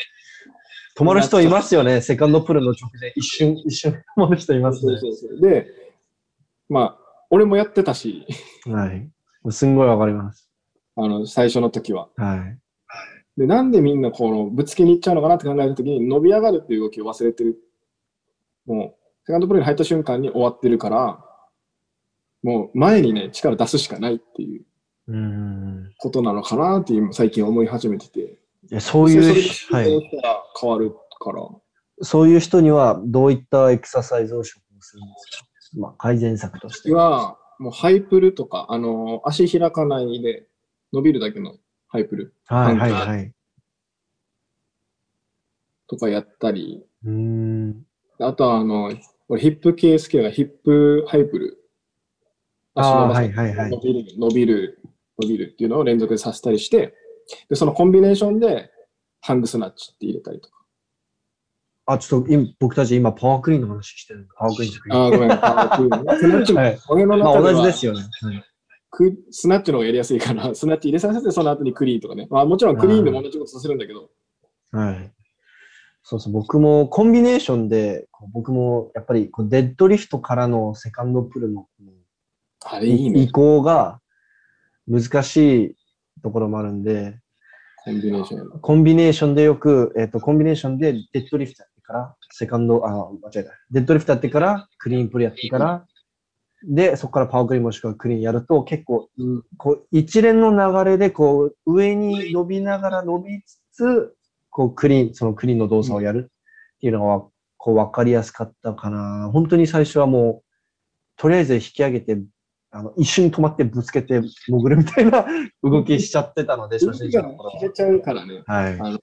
[0.98, 2.02] 止まる人いますよね。
[2.02, 4.98] セカンドプルの直前、一瞬、一瞬止まる人いますね。
[4.98, 5.42] そうそうそう。
[5.42, 5.68] で、
[6.70, 7.03] まあ、
[7.34, 8.28] 俺もやってたし、
[8.66, 9.10] はい。
[9.52, 10.48] すんごいわかります。
[10.96, 12.10] あの、最初の時は。
[12.16, 12.60] はい。
[13.40, 17.58] で、なんでみんなこのぶつけに行っちゃうのかなって考えた時に、伸び上がるっていう動きを忘れてる。
[18.68, 21.26] もう、セカンドプレーに入った瞬間に終わってるから、
[22.44, 24.66] もう前にね、力出すしかないっていう
[25.08, 25.92] うん。
[25.98, 28.20] ことなのかなっていう最近思い始めてて。
[28.20, 28.36] い
[28.70, 29.24] やそういう、
[29.74, 30.12] はい。
[30.62, 31.42] 変わるから。
[32.04, 34.50] そういう人にはどういったエクササイズを処方
[34.82, 35.48] するんですか？
[35.76, 36.94] まあ、改善策として。
[36.94, 40.48] は、もうハイプルとか、あの、足開かないで
[40.92, 41.58] 伸びるだけの
[41.88, 43.34] ハイプルはいはいはい。
[45.88, 47.86] とかやったり、うーん。
[48.20, 48.92] あとは、あの、
[49.28, 51.60] 俺ヒップ系好きだから、ヒップハイプル。
[52.76, 53.80] 足伸ばすはいはいはい伸。
[53.82, 54.80] びる、伸びる、
[55.20, 56.94] 伸びるっていうのを連続でさせたりして、
[57.50, 58.72] で、そのコンビネーションで、
[59.22, 60.63] ハングスナッチって入れたりとか。
[61.86, 65.32] あ、ちょっと今、僕たち今パワークリーンの話してるパワークリーンじゃああ、ごめん。
[65.32, 68.02] あースナッチもはい俺のまあ中では、同じですよね。
[68.22, 68.44] はい
[68.96, 72.28] クスナッチの方がやりやすいから、 スナッチ入れさせて、その後にクリーンとかね。
[72.30, 74.12] まあもちろんクリーンでも同じことさせるんだけど、
[74.72, 75.12] はい。
[76.04, 81.68] そうそう、僕もコンビネーションで、僕もやっぱりこうデッドリフトからのセカンドプルの
[82.84, 83.32] いいね移。
[83.32, 84.00] 行が
[84.88, 85.76] 難しい
[86.22, 87.20] ところもあるんで、
[87.84, 88.60] コンビネーション。
[88.60, 93.52] コンビネーションでよく、えっ、と、コンビネーションでデッドリフトから、セカンド、あ、間違えた。
[93.72, 95.86] デッドリフトやってから、クリーンプルやってから、
[96.66, 104.16] で、そこからパワークリーンもしくはクリーンやると、結構、うんこう、一連の流れで、こう、上に伸びながら伸びつつ、
[104.50, 106.32] こう、クリーン、そのクリーンの動作をやる
[106.76, 107.26] っていうのが、
[107.58, 109.30] こう、わかりやすかったかな。
[109.34, 110.54] 本当に最初はもう、
[111.18, 112.18] とりあえず引き上げて、
[112.72, 115.26] あの、一瞬止まってぶつけて潜るみたいな
[115.62, 118.42] 動きしちゃってたので、初心者の頃消えちゃうからね。
[118.48, 118.56] は。
[118.56, 119.00] はい。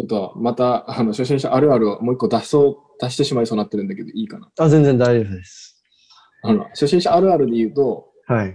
[0.00, 4.50] ちょっとまた、あの、初心者あるあるをもう一個出そう、出してしまいそうになってるんだけど、いいかな。
[4.58, 5.82] あ、全然大丈夫です。
[6.42, 8.54] あの、初心者あるあるで言うと、はい。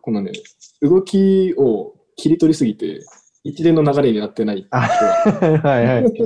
[0.00, 0.32] このね、
[0.80, 3.00] 動きを切り取りすぎて、
[3.44, 6.04] 一連の流れになってないは、はいはい。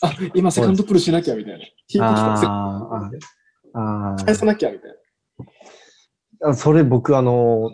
[0.00, 1.58] あ、今セカンドプルしなきゃみたいな。
[1.58, 2.34] 引いてきた。
[2.34, 3.18] あー
[3.74, 4.90] あー返さなきゃみたい
[6.40, 6.48] な。
[6.48, 6.54] あ。
[6.54, 7.70] それ僕、あの、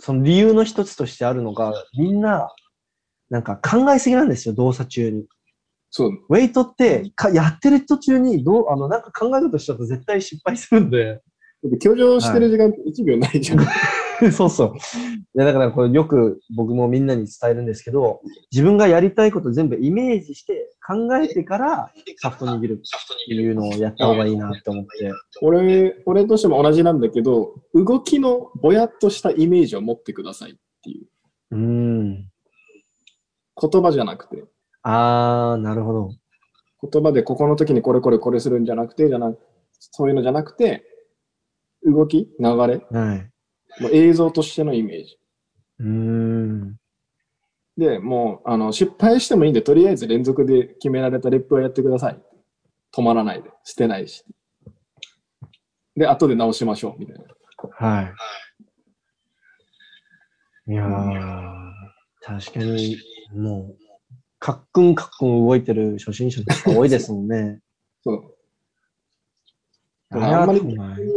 [0.00, 2.50] その理由の一つとしてあるのが、みんな、
[3.30, 5.24] なんか考えすぎなんですよ、動作中に。
[5.90, 6.10] そう。
[6.28, 11.20] ウェイトってか、やってる途中に、どう、あの、なんか考え事しちゃうと絶対失敗するんで。
[11.80, 13.58] 教場してる時間って1秒ないじゃん。
[14.32, 14.76] そうそう。
[14.76, 14.78] い
[15.34, 22.76] や、だからこれよく僕もみんなに伝えるんですけど、自分がやりたいこと全部イメージして考えてからシャフト握るっ
[23.28, 25.12] ていうのをやった方がいいなって思って。
[25.42, 31.06] 俺、俺としても同じなんだけど、動きのぼやっとしたイメージを持ってくださいっていう。
[31.52, 32.30] うーん。
[33.60, 34.44] 言葉じゃなくて。
[34.82, 36.10] あー、なるほど。
[36.90, 39.34] 言葉でここの時にこれこれこれするんじゃなくて、じゃな
[39.78, 40.84] そういうのじゃなくて、
[41.84, 43.82] 動き、流れ、はい。
[43.82, 45.18] もう映像としてのイメージ。
[45.80, 46.76] うーん。
[47.76, 52.22] で、もう、あの、失敗してもいいんで、とりあえず連続で決められたレップをやってください。
[52.94, 54.24] 止まらないで、捨てないし。
[55.96, 57.24] で、後で直しましょう、みたいな。
[57.72, 58.02] は
[60.66, 60.72] い。
[60.72, 61.72] いやー、
[62.22, 62.96] 確かに、
[63.34, 63.82] もう、
[64.38, 67.60] カックンカックン動いてる初心者の人多いですもんね。
[68.02, 68.34] そう。
[70.12, 70.60] あんまり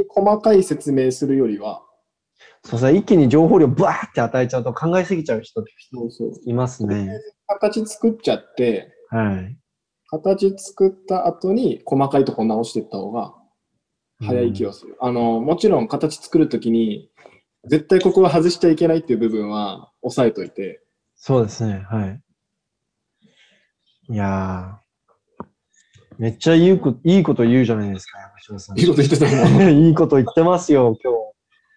[0.07, 1.83] 細かい説明するよりは、
[2.63, 5.63] そうそう、一気に情報量バーって与えちゃうと考えすぎちゃう人
[6.45, 7.19] いますね。
[7.47, 9.57] 形作っちゃって、はい。
[10.07, 13.33] 形作った後に細かいとこ直していった方が
[14.21, 14.95] 早い気がする。
[14.99, 17.09] あの、もちろん形作るときに、
[17.67, 20.82] 絶対ここは外しちゃいけないっていう部分は押さえといて、
[21.25, 22.21] そうですね、はい。
[24.09, 25.45] いやー、
[26.17, 28.77] めっちゃいいこといいこと言うじゃないですか、山城さん。
[28.77, 29.61] いいこと言ってたもん。
[29.87, 31.13] いいこと言ってますよ、今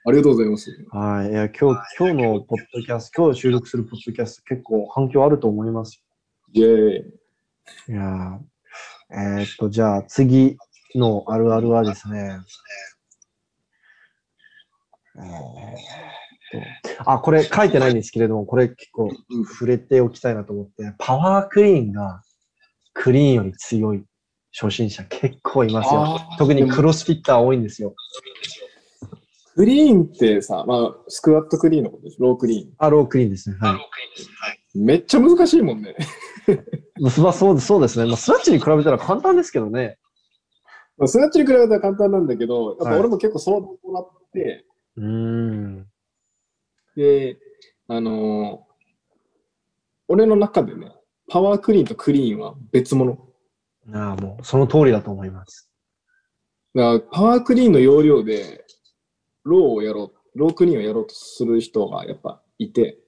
[0.04, 0.72] ありがとうございます。
[0.72, 0.84] 日。
[0.90, 1.30] はい。
[1.30, 6.04] いや、今日、今日のポッドキャスト、今日収録するポッドキャスト、結構反響あると思います
[6.52, 6.94] イェーイ。
[6.96, 7.02] よ。
[7.88, 8.40] いやー、
[9.12, 10.56] えーっと、じゃあ次
[10.96, 12.40] のあるあるはですね、
[15.14, 16.16] えー
[16.98, 19.10] あ、これ書いてないんですけれども、これ結構
[19.48, 22.22] 触れておきたいなと思って、パワークリーンが
[22.94, 24.04] クリーンより強い
[24.58, 26.20] 初心者結構いますよ。
[26.38, 27.94] 特にクロスフィッター多いんですよ。
[29.54, 32.16] クリーンってさ、まあ、スクワットクリーンのことです。
[32.20, 32.72] ロークリーン。
[32.78, 33.56] あ、ロークリーンですね。
[33.58, 34.78] はい。
[34.78, 35.96] めっちゃ難しいもんね。
[37.00, 38.06] まあ、そうです、そうですね。
[38.06, 39.98] まあ、スナッチに比べたら簡単ですけどね。
[40.98, 44.64] まあスナッチに比べたら簡単なんだけど、やっぱはい俺も結構相談もらって、
[44.96, 45.86] うーん。
[46.96, 47.38] で、
[47.88, 48.66] あのー
[50.08, 50.92] 俺の中でね、
[51.28, 53.18] パワークリーンとクリーンは別物。
[53.92, 55.68] ああ、もう、その通りだと思います。
[56.76, 58.64] だからパワークリーンの要領で、
[59.42, 62.98] ローをやろう、ロークリーンをやろうとする人がやっぱいて、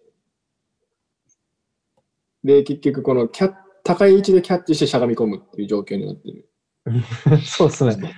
[2.43, 6.49] で、結局このキャッ高い位置でキャッチしてしゃがみ込むっていう状況になってる。
[7.43, 8.15] そうですね。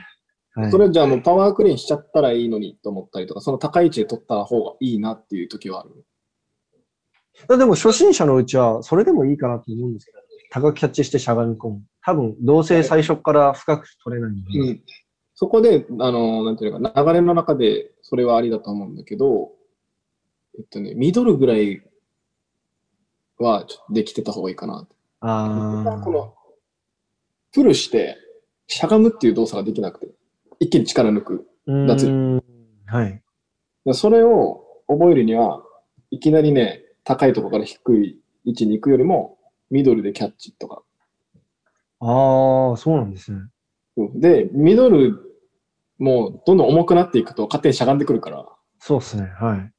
[0.54, 6.04] はいそれじゃあもうパワークリーンしちゃったらいいのにと思ったりとか、その高い位置で取った方がいいなっていう時はある？
[7.48, 10.18] あでも、初心者のうちは、それでもいいかなと思うんですけど、
[10.50, 11.82] 高くキャッチしてしゃがみ込む。
[12.02, 14.58] 多分、どうせ最初から深く取れないので。
[14.58, 14.82] うん。
[15.34, 19.52] そこで、あの、なんていうのかな、流れの中でそれはありだと思うんだけど、
[20.58, 21.82] えっとね、ミドルぐらい
[23.38, 24.86] はちょっとできてた方がいいかな。
[25.20, 26.34] あこの、
[27.52, 28.18] プルして、
[28.66, 30.08] しゃがむっていう動作ができなくて、
[30.60, 31.46] 一気に力抜く。
[31.66, 31.70] あ。
[31.88, 32.42] 脱うーん
[32.86, 33.22] はい。
[33.84, 35.62] でそれを覚えるには、
[36.10, 39.38] いきなりね、高いところから低い位置に行くよりも、
[39.70, 40.82] ミドルでキャッチとか。
[42.00, 43.38] ああ、そうなんですね。
[43.96, 45.18] うんで、ミドル
[45.98, 48.46] もどんどん重くなっていくと勝手にしゃがんでくるから、
[48.78, 49.30] そうですね。
[49.38, 49.72] はい。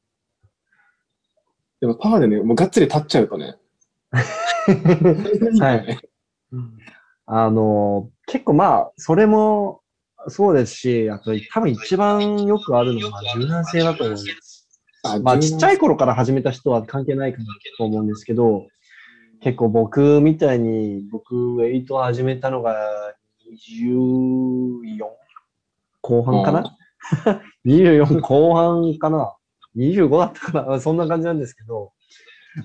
[1.79, 3.57] でもパワーでね、もうがっつり立っちゃうとね、
[5.59, 5.97] はい。
[7.25, 9.80] あの、結構まあ、それも
[10.27, 14.67] そうですし、あと多分一番よくあるのは柔軟性だと思います。
[15.03, 17.45] あまあ、ちっちゃい子頃から始めた人は関係ないかな
[17.77, 18.67] と思うんですけど、
[19.41, 22.75] 結構僕みたいに、僕、ウェイトを始めたのが
[23.73, 24.99] 24
[26.01, 26.77] 後半かな、
[27.65, 29.35] ?24 後半かな
[29.75, 30.79] ?25 だったかな？
[30.79, 31.91] そんな感じなんですけど、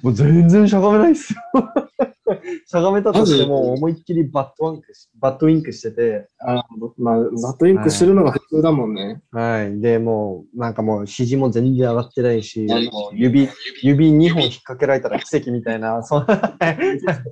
[0.02, 1.40] もう全然しゃがめないですよ。
[2.66, 6.64] しゃがめたとしても思いっきり butt wink し butt wink してて、あ
[6.98, 9.22] まあ、 butt wink するのが普通だもんね。
[9.30, 9.80] はい。
[9.80, 13.48] で、もう、なんかもう、肘も全然上がってないし、はいもう指、
[13.82, 17.00] 指2本引っ掛けられたら奇跡みたいな、そんな、 はい。
[17.06, 17.22] だか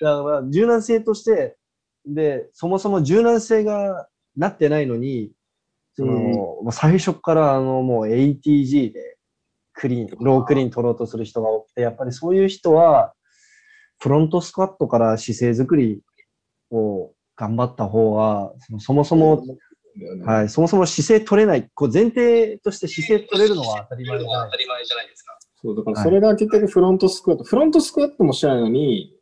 [0.00, 1.56] ら、柔軟性として、
[2.06, 5.30] で、そもそも柔軟性がなってないのに、
[5.94, 9.11] その、うん最初からあの、もう ATG で、
[9.72, 13.14] クリーン、ロークリーン取ろうとする人が多くて、やっぱりそういう人は、
[13.98, 16.02] フロントスクワットから姿勢作り
[16.70, 19.44] を頑張った方が、そもそも
[20.24, 24.48] はい、そもそも姿勢取れない、こう前提として姿勢取れるのは当たり前じゃな
[25.02, 25.08] い。
[25.60, 27.44] そう、だからそれが結局フロントスクワット。
[27.44, 29.14] フロントスクワットもしないのに、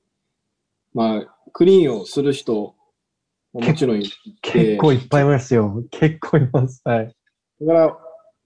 [0.94, 4.10] まあ、クリーンをする人ももちろんいて、
[4.42, 5.84] 結構いっぱいいますよ。
[5.90, 6.80] 結構います。
[6.84, 7.14] はい。
[7.60, 7.98] だから、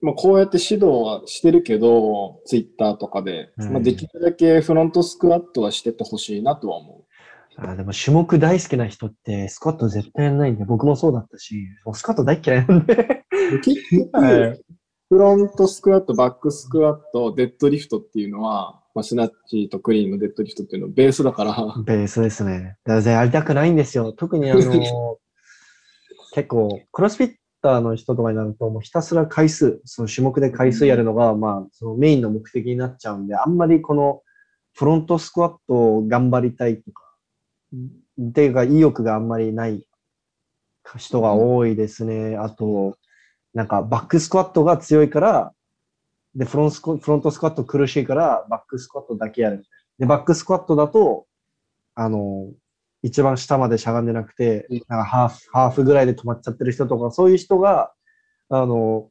[0.05, 7.05] まあ、こうやって指導はしてるけど、ツイッターとかで、うんまあ、できるだけフロントスクワットはしてってほしいなとは思
[7.57, 13.23] あでも種目大好きな人ってスクワット絶対やんないんで、僕もそうだったし、スクワット大嫌いなんで。
[13.63, 13.81] 結
[14.11, 14.61] 局、はい
[15.07, 21.53] フロントスクワット、バックスクワット、デッドリフトっていうのは、まあ、スナッチとクリーンのデッドリフトっていうのはベースだから、
[21.85, 22.77] ベースですね。
[22.85, 24.13] だからやりたくないんですよ。
[24.13, 24.61] 特にあの、
[26.33, 27.35] 結構、クロスフィッ
[27.65, 34.21] ターの人とかになると、もうひたすら回数、その種目で回数やるのが、まあ、そのメインの目的になっちゃうんで、あんまりこの
[34.73, 37.01] フロントスクワットを頑張りたいとか、
[38.21, 39.87] っていうか意欲があんまりない
[40.97, 42.37] 人が多いですね。
[42.37, 42.97] あと、
[43.53, 45.51] なんかバックスクワットが強いから、
[46.35, 49.65] で、フロンスクフロントスクワット苦しいから、バックスクワットだけやる。
[49.97, 51.25] で、バックスクワットだと、
[51.95, 52.51] あの、
[53.05, 57.91] 一番下までしゃがんでなくてうん、なんかハーフ、ハーフぐらいで止まっちゃってる人とか、そういう人が、
[58.49, 59.09] あの、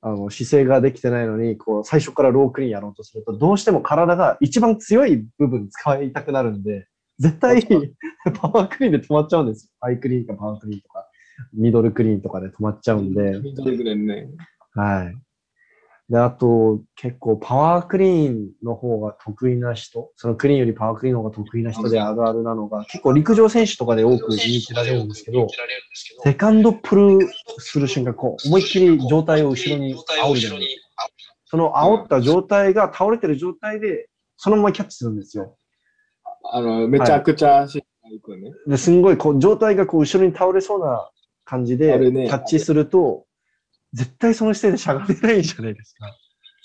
[0.00, 6.86] あの姿勢ができてないのに、こう、最初からロークリーンやろうとすると、どうしても体が一番強い部分使いたくなるんで、
[7.18, 7.62] 絶対
[8.40, 9.72] パワークリーンで止まっちゃうんですよ。
[9.80, 11.06] ハイクリーンかパワークリーンとか、
[11.54, 14.28] ミドルクリーンとかで止まっちゃうんで、ミドルグレンね。
[14.74, 15.23] はい。
[16.10, 25.46] で、あと、結構パワークリーンの方が得意な人、そのクリーンよりパワークリーンの方が得意な人であるあるなのが、結構陸上選手とかで多く見受けられるんですけど、
[26.22, 27.28] セカンドプル
[27.58, 31.08] する瞬間、こう、思いっきり状態を後ろに煽るじゃないですか。
[31.46, 35.56] その煽った状態が倒れてる状態で、そのままキャッチするんですよ。
[36.52, 38.50] あの、めちゃくちゃ足がいくね。
[38.66, 41.08] で、すんごい、こう、状態がこう、後ろに倒れそうな
[41.44, 43.24] 感じで、キャッチすると、
[43.94, 46.10] 絶対その姿勢でしゃがめないじゃないですか。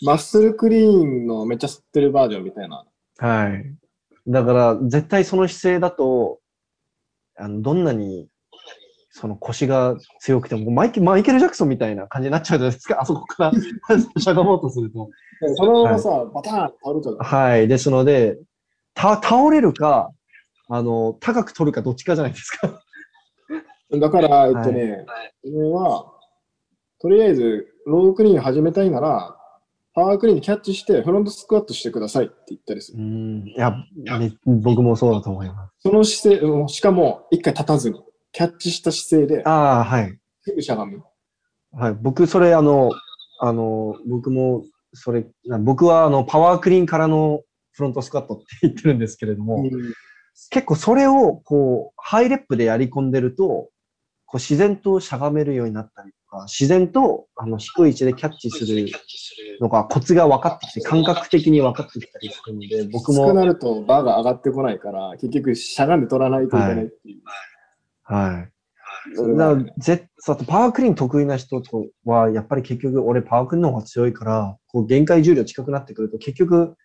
[0.02, 2.86] マッスルクリーンのめっちゃ吸ってるバージョンみたいな。
[3.18, 3.76] はい。
[4.28, 6.40] だから、絶対その姿勢だと、
[7.38, 8.28] あの、どんなに、
[9.12, 13.02] その腰が強くても、マイケマイケル・ジャクソンみたいな感じになっちゃうじゃないですか。
[13.02, 13.52] あそこから
[14.22, 15.10] しゃがもうとすると。
[15.42, 17.18] でそのままさ、バターン倒れちゃう。
[17.20, 17.68] はい。
[17.68, 18.40] ですので、
[18.94, 20.12] た、倒れるか、
[20.70, 22.82] あの、高く取るかどっちかじゃないですか。
[23.92, 25.06] だから、えっとね、
[25.44, 26.18] 自分は、
[27.02, 29.36] とりあえず、ロークリーン始めたいなら、
[29.93, 33.00] パワークリーンキャッチして、フロントスクワットしてくださいって言ったりする。
[33.00, 33.47] うん。
[33.47, 33.74] いや、
[34.20, 35.74] ね僕もそうだと思います。
[35.80, 38.02] その姿勢、うんしかも、一回立たずに、
[38.34, 40.20] キャッチした姿勢で、ああ、はい。
[40.41, 41.02] すぐしゃがむ。
[41.72, 41.93] はい。
[42.02, 42.91] 僕、それ、あの、
[43.39, 47.41] あの、僕も、それ、な僕は、あの、パワークリーンからの
[47.72, 49.64] フロントスクワットって言ってるんですけれども、
[50.50, 53.70] 結構それを、こう、ハイレップでやり込んでると、
[54.26, 58.88] こう自然としゃがめるようになったりとか、自然と、あの、低い位置でキャッチする
[59.60, 67.22] のが、コツが分かってきて、感覚的に分かってきたりするので、僕も、薄くなるとバーが上がってこないから、結局しゃがんで取らないといけないっていう。
[68.04, 68.52] はい。
[69.16, 76.76] それはだからぜそうあとパワークリーン得意な人とは、やっぱり結局、俺パワークリーンの方が強いから、こう限界重量近くなってくると、結局、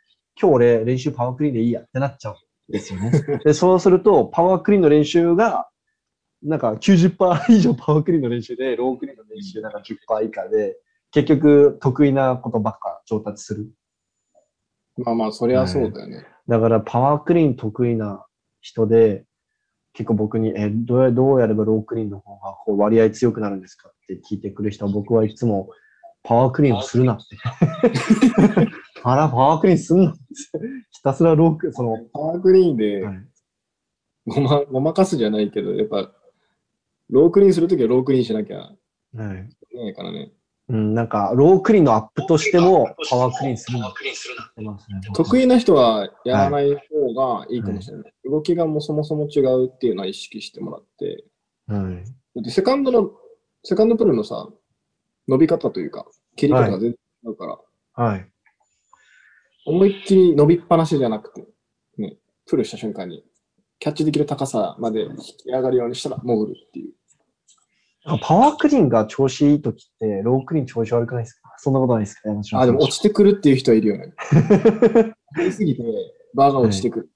[0.40, 2.36] 今日俺練習パワークリーンでいいやってなっちゃうん
[2.72, 3.12] ですよね。
[3.44, 5.68] で、そうすると、パワークリーンの練習が、
[6.44, 10.76] なんか90%以上パワークリーンの練習で、ロークリーンの練習なんか10%以下で、
[11.10, 13.70] 結局得意なことばっか上達する。
[14.98, 16.26] まあまあ、そりゃそうだよね。
[16.46, 18.26] だからパワークリーン得意な
[18.60, 19.24] 人で、
[19.94, 25.70] 結構僕に、え、どうやどうやればロークリーンの方がこう割合強くなるんですかって聞いてくる人は僕はいつも
[26.24, 27.36] パワークリーンをするなって。
[29.02, 30.20] あら、パワークリーンすんなって。
[30.90, 33.16] ひたすらローク、その、パワークリーンではい
[34.26, 36.10] ごまごまかすじゃないけど、やっぱ、
[37.10, 39.48] ロークリーンするときはロークリーンしなきゃいはい。
[39.70, 40.32] けないからね。
[40.68, 44.16] うん、なんか、ロークリーンのアップとしても、パワークリーンするなって言っ
[44.54, 45.00] てますね。
[45.14, 48.12] 得意な人はやらない方がいいかもしれない。
[48.24, 51.24] 動きがもうそもそも違うっていうのは意識してもらって。
[51.66, 52.04] はい。
[52.36, 53.10] だってセカンドの、
[53.62, 54.48] セカンドプルのさ、
[55.28, 58.30] 伸び方というか、切り方が全然違うから、はい。
[59.66, 61.46] 思いっきり伸びっぱなしじゃなくて、
[61.98, 63.22] ね、プルした瞬間に、
[63.84, 66.94] キャッチできる高さまで引き上がるようにしたら潜るっていう。
[68.22, 71.54] パワークリーンが調子いいときって、ロークリーン調子悪くないですか？
[71.58, 72.30] そんなことないですか？
[72.60, 74.14] あ、でも落ちてくるっていう人はいるよね。
[75.36, 75.82] 入りすぎて、
[76.32, 77.10] バーが落ちてくる。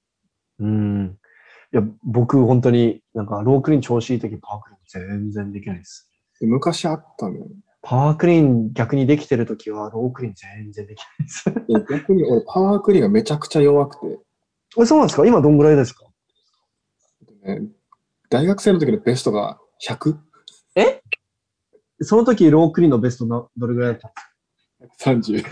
[0.59, 1.17] うん。
[1.73, 6.07] いや、僕、本当に、なんか、ロークリーン調子いいとき、パワークリーン全然できないです。
[6.39, 7.51] で昔あったんだよね。
[7.81, 11.45] パワークリーン逆にできてるときは、ロークリーン全然できないです。
[11.89, 14.19] で逆に俺、パワークリーンがめちゃくちゃ弱くて、
[14.79, 15.25] えそうなんですか？
[15.25, 16.05] 今どんぐらいですか？
[17.55, 17.67] ね、
[18.29, 20.17] 大学生の時のベストが 100?
[22.01, 24.13] その時、ロークリーンのベストな、どれぐらいだっ
[24.99, 25.43] た？30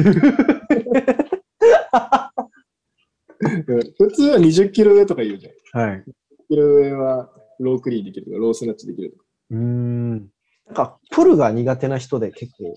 [3.97, 5.81] 普通は20キロ上とか言うじゃん。
[5.87, 5.97] はい。
[5.97, 6.03] 20
[6.49, 7.29] キロ上は
[7.59, 9.23] ロークリーンできるとか、ロースナッチできるとか。
[9.51, 10.19] うーん。
[10.67, 12.73] なんか、プルが苦手な人で結構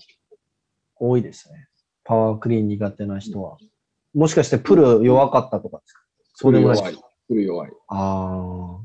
[0.97, 1.67] 多いですね。
[2.03, 3.57] パワークリーン苦手な人は。
[4.13, 6.01] もしかしてプル弱かったとかですか？
[6.33, 7.03] そうでもないプル弱い。
[7.29, 7.71] プル弱い。
[7.87, 8.77] あ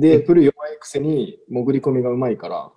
[0.00, 2.72] で、プル弱いくせに潜り込みがうまいから、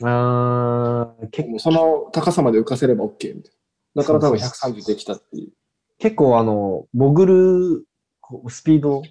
[0.00, 0.08] ー。
[0.08, 3.52] あー結もうその高さまで浮かせれば OK みたい
[3.94, 4.02] な。
[4.02, 5.52] だから多分130できたっていう。
[5.98, 7.86] 結構あの、潜る
[8.20, 9.02] こうスピード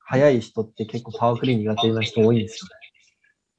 [0.00, 2.68] 速い人って結構パワークリーン苦手な人多いんですよ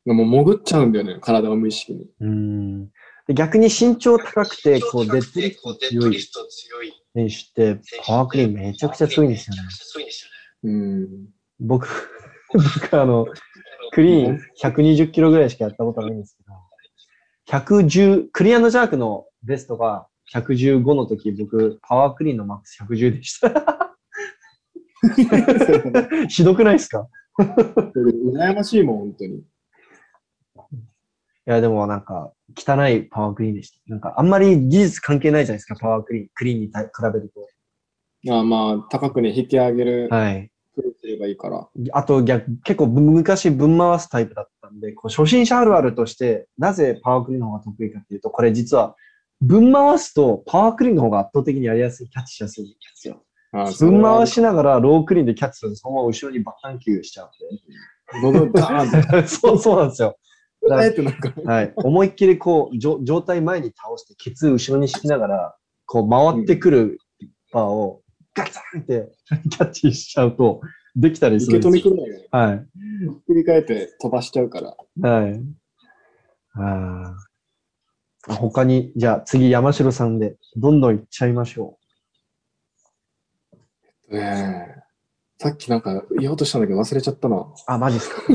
[0.06, 2.00] でも潜っちゃうんだよね、体が無意識に。
[2.00, 2.06] ね。
[2.22, 2.86] うん。
[3.28, 9.62] で逆に身長高くて、こう、デッドリフト強い選手って、パワークリーンめちゃくちゃ強いんですよね。
[10.64, 11.28] うん。
[11.60, 11.90] 僕、
[12.54, 13.26] 僕あの、
[13.92, 16.54] クリーン120キロぐらいしかやったことないんですけど、
[17.60, 23.96] 110、クリアンドジャークのベストが115の時、僕、パワークリーンのマックス110でした。
[26.28, 27.08] ひどくないですか？
[27.40, 29.38] 羨ましいもん、本当に。
[29.38, 29.44] い
[31.46, 33.80] や、でもなんか、汚いパワークリーンでした。
[33.88, 36.30] なんか、あんまり技術関係ないじゃないですか、パワークリーン。
[36.34, 37.48] クリーンに対比べると。
[38.24, 40.52] まあまあ、高くね、引き上げるはい。
[40.78, 41.68] プルすればいいから。
[41.92, 48.96] あと逆、結構ぶ昔ぶん回すタイプだったんで、こう初心者あるあるとして、なぜパワークリーンの方が得意かっていうと、これ実は、
[49.42, 53.24] ぶん回すとパワークリーンの方が圧倒的にやりやすい、キャッチしやすいんですよ。
[53.52, 59.28] あぶん回しながらロークリーンでキャッチすると、そのまま後ろにバッタンキューしちゃうんで。
[59.28, 60.18] そう、そうなんですよ。
[61.46, 61.74] はい。
[61.76, 65.56] 思いっきりこう、上上体前に倒して、ケツ後ろに敷きながら、
[65.86, 67.00] こう回ってくる
[67.52, 68.02] パーを
[68.38, 69.10] ガツンって
[69.50, 70.62] キャッチしちゃうと、
[70.96, 71.94] できたりする受けんですよ。
[71.94, 72.28] 止めくるのよ。
[72.32, 72.66] はい。
[73.28, 75.10] 振り返って飛ばしちゃうから。
[75.10, 75.42] はい。
[76.54, 81.78] あー他に、じゃあ次山城さんで、どんどんいっちゃいましょ
[84.10, 84.88] ねえ。
[85.40, 87.38] さっきなんか言おうとしたんだけど忘れちゃったな。
[87.38, 87.54] う。
[87.68, 88.22] あ、マジっすか。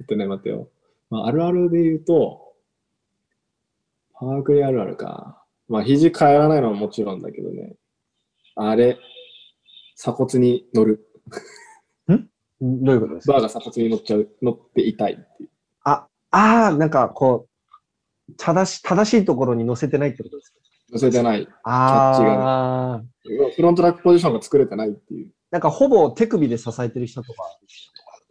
[0.00, 0.70] えっとね、待ってよ。
[1.10, 2.54] まあ、あるあるで言うと、
[4.14, 5.44] パワークリあるあるか。
[5.68, 7.74] まあ、肘変えらないのはもちろんだけどね。
[8.56, 8.98] あれ、
[9.96, 11.06] 鎖骨に乗る。
[12.62, 13.26] どういうことです？
[13.26, 15.48] かバーが鎖骨に乗っちゃう、乗って痛いっていう。
[15.84, 17.46] あ、あーなんかこ
[18.28, 20.58] う、正し、正しいところに乗せてないってことですか？
[20.92, 21.48] 乗せてない。
[21.64, 23.02] ああ、
[23.56, 25.30] フロントラックポジションが作れてないっていう。
[25.50, 27.42] なんかほぼ手首で支えてる人とか。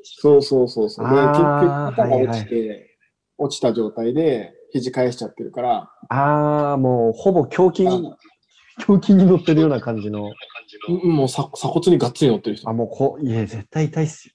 [0.03, 1.09] そうそうそうそう。
[1.09, 2.97] で、結局肩が落ちはいて、
[3.38, 8.17] 落ちた状態で肘返しちゃってるから、ああ、もうほぼ胸筋、あ
[8.88, 10.32] 胸筋に乗ってるような感じの。
[10.88, 12.73] うんもう鎖鎖骨にがっつり乗ってる人あ、。
[12.73, 14.34] もうこう、いや、絶対痛いっすよ。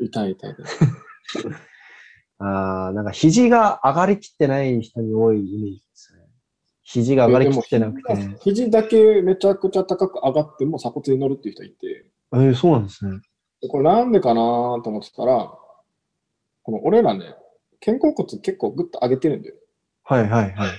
[0.00, 0.66] 痛い痛い痛い。
[2.38, 6.20] ああ、なんか肘が上がりきってない人に多いイメージですね。
[6.82, 8.14] 肘が上がりきってなくて。
[8.14, 13.20] でも肘だけめちゃくちゃ高く上がっても鎖骨に乗るっていう人いて、えー、そうなんですね。
[13.60, 15.52] でこれなんでかなと思ってたら、
[16.62, 17.34] この俺らね、
[17.84, 19.56] 肩甲骨結構グッと上げてるんだよ。
[20.04, 20.70] はいはいはい。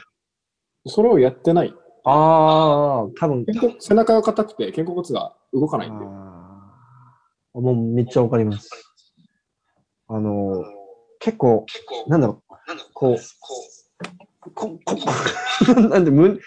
[0.88, 1.74] それをやってない。
[2.06, 3.46] ああ、多分。
[3.80, 6.12] 背中が硬くて肩甲骨が動かないんだよ。
[6.12, 8.70] あーもうめっちゃわかります。
[10.08, 10.64] あの、
[11.20, 11.66] 結構、
[12.08, 12.58] なんだろう、
[12.94, 13.18] こう、
[14.54, 14.98] ここ
[15.90, 16.40] なんで、む、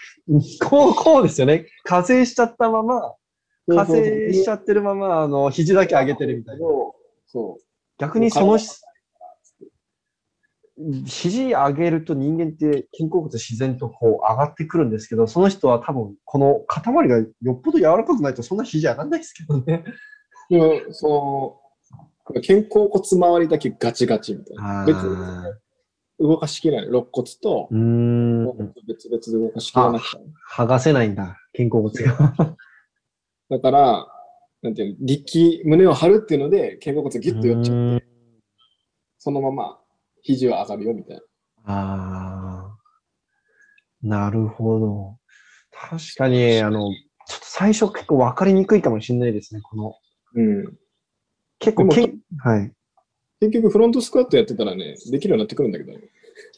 [0.61, 1.65] こう、こうですよね。
[1.83, 3.15] 加勢しちゃったまま、
[3.67, 6.61] 加勢しちゃってるまま、あの、肘だけ上げてるみたいな。
[7.27, 7.63] そう。
[7.97, 8.69] 逆にそのし、
[11.05, 19.83] 肘上げると人間って肩甲骨自然とこう上がってくるんですけど、その人は多分この塊がよっぽど柔らかくないとそんな肘上がんないですけどね。
[20.49, 21.61] でも、そ
[22.33, 24.85] の、肩甲骨周りだけガチガチみたいな。
[24.85, 25.43] 別にあ
[26.19, 26.85] 動かしきれない。
[26.87, 27.67] 肋骨と
[28.87, 30.17] 別々で動かしきれなくて。
[30.53, 31.37] 剥がせないんだ。
[31.55, 32.57] 肩甲骨が。
[33.49, 34.07] だから、
[34.61, 38.05] なんていうの、力、胸を張るっていうので、肩甲骨ギュッと寄っちゃって、
[39.17, 39.78] そのまま
[40.23, 41.23] 肘は上がるよみたいな。
[41.65, 42.77] ああ。
[44.01, 45.17] なるほど。
[45.71, 46.89] 確かに、あの、
[47.27, 49.61] ちょっと最初結構分かりにくいかもしれないですね。
[49.61, 49.93] この、
[50.35, 50.77] うん。
[51.59, 52.71] 結構けはい。
[53.39, 55.99] 結局、フロントスクワットやってたらね、できるようになってくるんだけどね。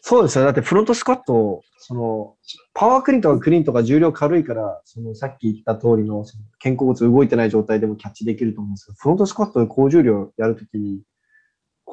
[0.01, 0.45] そうですよ。
[0.45, 2.36] だってフロントスクワット、その、
[2.74, 11.01] パワークリーンとかクリーンとか重量軽いから、そのさっき言った通りのその肩甲骨動いてない状態でもキャッチできると思うんですけど、フロントスクワットで高重量やるときに、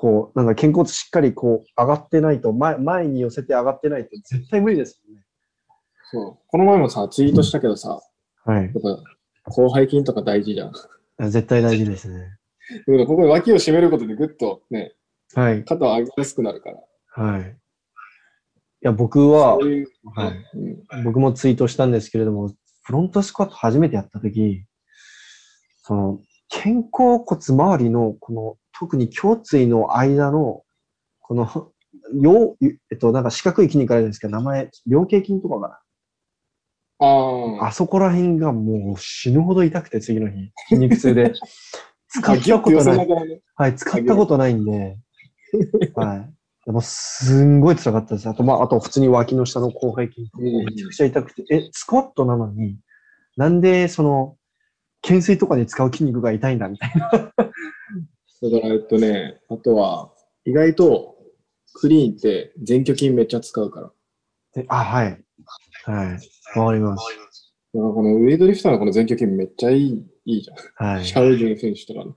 [0.00, 5.24] こう、なんか肩甲骨しっかりこう上がってないと、前前に寄せて上がってないと絶対無理ですよね。
[6.12, 6.46] そう。
[6.46, 8.00] この前もさ、ツイートしたけどさ、
[8.44, 8.62] はい。
[8.62, 10.72] やっぱ、広背筋とか大事じゃん。
[11.18, 12.38] だ絶対大事ですね。
[12.86, 14.94] からここで脇を締めることでぐっとね、
[15.34, 15.64] はい。
[15.64, 17.30] 肩を上げやすくなるから。
[17.30, 17.42] はい。
[17.42, 17.44] い
[18.82, 20.88] や、僕はそ、ういう、はい。
[20.94, 24.64] うん、僕もツイートしたんですけれども、フロントスクワット初めてやったとき、
[25.82, 30.62] その、肩甲骨周りの、この、特に胸椎の間の、
[31.20, 31.72] この、
[32.14, 32.56] 両、
[32.90, 35.80] えっと、なんか四角い筋肉あるんですけど、名前、両頸筋とかか
[37.00, 37.04] あ
[37.60, 37.66] な。
[37.66, 40.52] あそこら辺がもう死ぬほど痛くて、次の日。
[40.68, 41.32] 筋肉痛で。
[42.08, 42.36] 使あ。
[42.36, 43.42] ったことない。
[43.56, 44.96] はい、使ったことないんで、
[45.94, 46.34] はい。
[46.64, 48.28] でも、すんごい辛かったです。
[48.28, 50.30] あと、まあ、あと、普通に脇の下の広背筋
[50.64, 52.78] めちゃくちゃ痛くて、え、スクワットなのに、
[53.36, 54.36] なんで、その、
[55.02, 57.32] 懸垂とかに使う筋肉が痛いんだみたいな。
[58.42, 60.12] だから、えっとね、あとは、
[60.44, 61.16] 意外と、
[61.74, 63.86] クリーンって前鋸筋めっちゃ使うから。
[63.86, 63.94] だか
[64.54, 65.24] であ、はい。
[65.84, 66.18] は
[66.54, 66.58] い。
[66.58, 67.04] わかります。
[67.74, 70.94] らこのウェイトリフターのこの前鋸筋めっちゃいい、いいじゃん。
[70.94, 71.04] はい。
[71.04, 72.14] シャウジュン選手とかの。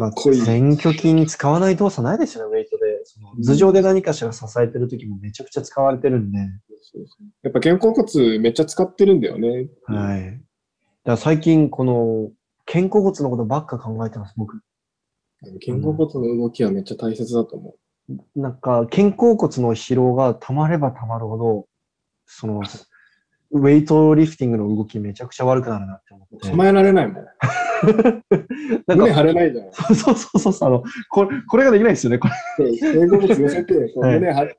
[0.00, 0.42] かっこいい。
[0.42, 3.04] 前鋸筋使わない動作ないですよね、ウェイトで。
[3.04, 6.38] その頭上で何かしら支えてる時もめちゃくちゃ使われてるんで。
[6.82, 9.68] そうそうやっぱ肩甲骨めっちゃ使ってるんだよね。
[9.84, 10.22] はい。
[10.30, 10.42] だか
[11.04, 12.30] ら最近、この、
[12.64, 14.60] 肩甲骨のことばっか考えてます、僕。
[15.64, 17.74] 肩甲骨の動きはめっちゃ大切だと思
[18.36, 21.66] なんか、肩甲骨の疲労が溜まれば溜まるほど、
[22.26, 22.62] その、
[23.52, 26.38] ウェイトリフティングの動きめちゃくちゃ悪くなるなって思っう。
[26.38, 26.50] て。
[26.50, 27.24] 構えられないもん。
[28.86, 29.72] なん胸か、張れないじゃん。
[29.72, 32.28] そうそうそうそう、あの、これ、これができないですよね、こ
[32.58, 32.78] れ。
[32.78, 34.54] 肩甲骨寄せて、こうはい胸張って、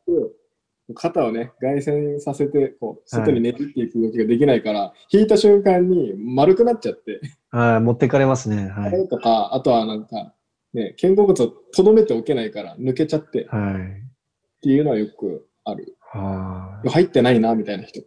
[0.94, 7.22] 肩をね、外旋させて、こう、外にねじっていく動きができないから、引いた瞬間に丸くなっちゃって、
[7.52, 8.70] はい、持ってかれますね。
[8.70, 9.08] はい。
[9.08, 10.34] とか、あとはなんか、
[10.74, 14.62] ね、肩甲骨をとどめておけないから抜けちゃってっはい。
[14.62, 15.98] ていうのはよくある。
[16.12, 16.90] はい。
[16.90, 18.02] 入ってないな、みたいな人。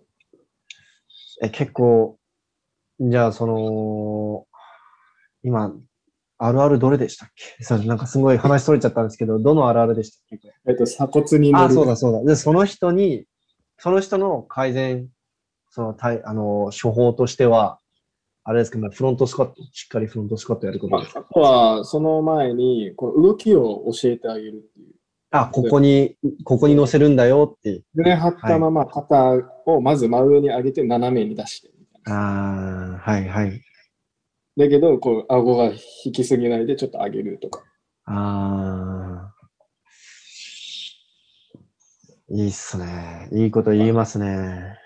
[1.43, 2.19] え、結構、
[3.01, 4.47] じゃあ、その、
[5.43, 5.75] 今、
[6.39, 7.64] あるあるどれでしたっけ？
[7.64, 10.53] そ うなんかすごい話それちゃったんですけど、どのあるあるでしたっけ？
[10.69, 11.75] えっと、鎖骨に乗あ、る。
[11.75, 12.23] そうだそうだ。
[12.25, 13.27] で、その人に、
[13.79, 15.09] その人の改善、
[15.71, 17.79] その、たいあの、処方としては、
[18.49, 21.19] あれですけど、フロントスクワット、しっかりフロントスクワットやることまあです。
[21.19, 24.95] あとは、その前に、この動きを教えてあげるっていう。
[25.33, 27.83] あ、ここに、ここに乗せるんだよって。
[27.95, 29.33] 胸張ったまま肩
[29.67, 31.71] をまず真上に上げて斜めに出して。
[32.05, 33.61] ああ、はいはい。
[34.57, 35.73] だけど、こう、顎が
[36.05, 37.65] 引きすぎないでちょっと上げるとか。
[38.05, 39.35] ああ。
[42.29, 43.29] いいっすね。
[43.33, 44.79] いいこと言いますね。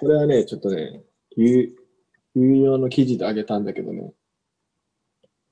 [0.00, 1.02] これはね、ちょっとね、
[1.36, 1.74] 有
[2.34, 4.12] 有用の記事で上げたんだけどね、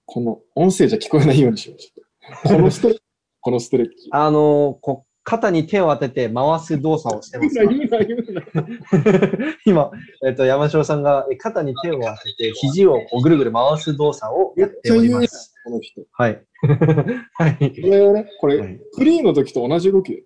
[0.06, 1.78] この音声じゃ聞こえないようにしよう。
[1.78, 3.02] ちょっとこのストレッチ、
[3.40, 4.08] このストレッチ。
[4.10, 7.56] あの、こ肩に手を当てて回す動作をしてます。
[9.64, 9.90] 今、
[10.26, 15.54] えっと、山椒さんがえ肩に手を当てて、肘をこうぐるぐる回す動作をやっております。
[15.64, 16.02] この人。
[16.12, 16.44] はい。
[17.34, 17.56] はい。
[17.56, 20.24] これをね、これ、はいクリーンの時と同じ動きで。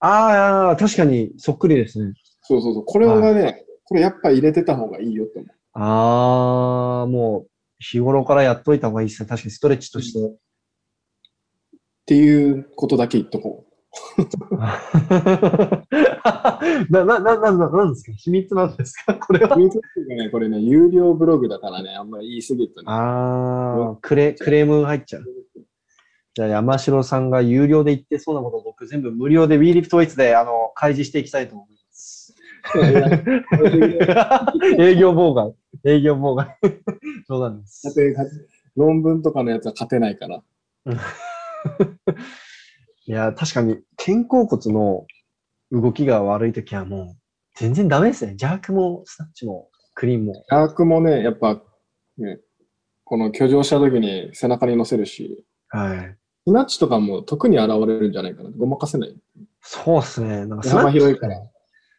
[0.00, 2.12] ああ、確かにそっくりですね。
[2.42, 2.84] そうそうそう。
[2.84, 5.55] これがね、これやっぱ入れてた方がいいよって思う。
[5.78, 9.28] ああ、もう日頃からやっといた方がいいですね。
[9.28, 10.18] 確かにストレッチとして。
[10.26, 10.30] っ
[12.06, 13.64] ていうことだけ言っとこ
[16.90, 18.12] な、な、な、な、な、なんですか？
[18.16, 19.14] 秘密なんですか？
[19.14, 19.58] これはう。。
[19.58, 22.86] YouTube がね、これね、有料ブログだからね、あんまり言い過ぎるとね。
[22.88, 25.24] ああ、クレ、クレーム入っちゃう。
[26.34, 31.75] じゃあ山城さんが有料で言ってそうなことを僕全部無料で WeLiftWeights であの開示していきたいと思います。
[34.78, 35.54] 営業妨害。
[35.84, 36.56] 営業妨害。
[37.28, 37.82] 冗談です。
[37.84, 38.16] だって
[38.76, 40.42] 論文とかのやつは勝てないから。
[43.06, 45.06] いや、確かに肩甲骨の
[45.70, 47.16] 動きが悪いときはもう
[47.54, 48.34] 全然ダメですね。
[48.36, 50.44] ジャークもスナッチもクリーンも。
[50.48, 51.62] アークもね、やっぱ、
[52.18, 52.40] ね、
[53.04, 56.16] この居上した時に背中に乗せるし、はい。
[56.46, 58.50] スナッチとかも特に現れるんじゃないかな。
[58.50, 59.16] ごまかせない。
[59.62, 60.46] そうですね。
[60.46, 61.42] なんか幅広いから。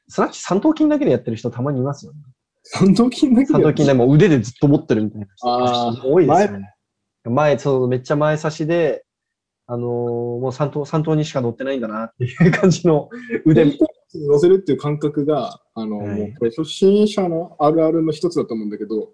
[0.10, 2.20] スナッチ三頭筋だけでやってる人たまにいますよね。
[2.64, 6.74] 三頭筋だけ三頭筋でもう腕でずっと持ってるみたいな人多いですよね。
[7.24, 9.04] 前、そう、めっちゃ前差しで、
[9.66, 9.90] あのー
[10.40, 13.10] もう三頭、三頭にしか乗ってないんだなっていう感じの
[13.46, 13.66] 腕、
[14.14, 19.12] 乗せるっていう感覚が、あの、はいもうこれ初心者のあるあるの一つだと思うんだけど、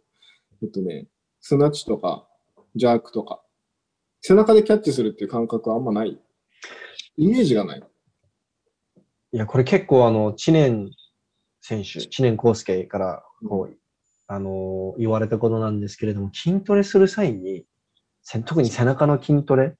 [0.61, 1.07] えっとね、
[1.41, 2.27] スナッチとか、
[2.75, 3.41] ジャークとか、
[4.21, 6.19] 背中でキャッチするっていう感覚はあんまない？
[7.17, 7.83] イメージがない。
[9.33, 10.91] いや、これ結構あの、知念
[11.59, 13.77] 選手、知念康介から、こう、
[14.27, 17.65] あのー言われたことなんですけれども、筋トレする際に、
[18.21, 19.75] せ特に背中の筋トレ、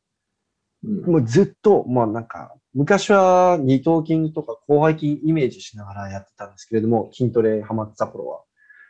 [0.83, 1.05] うん。
[1.05, 8.41] もうずっと、まあなんか、昔は二頭筋とか広背筋イメージしながらやってたんですけれども、筋トレハマってた頃は。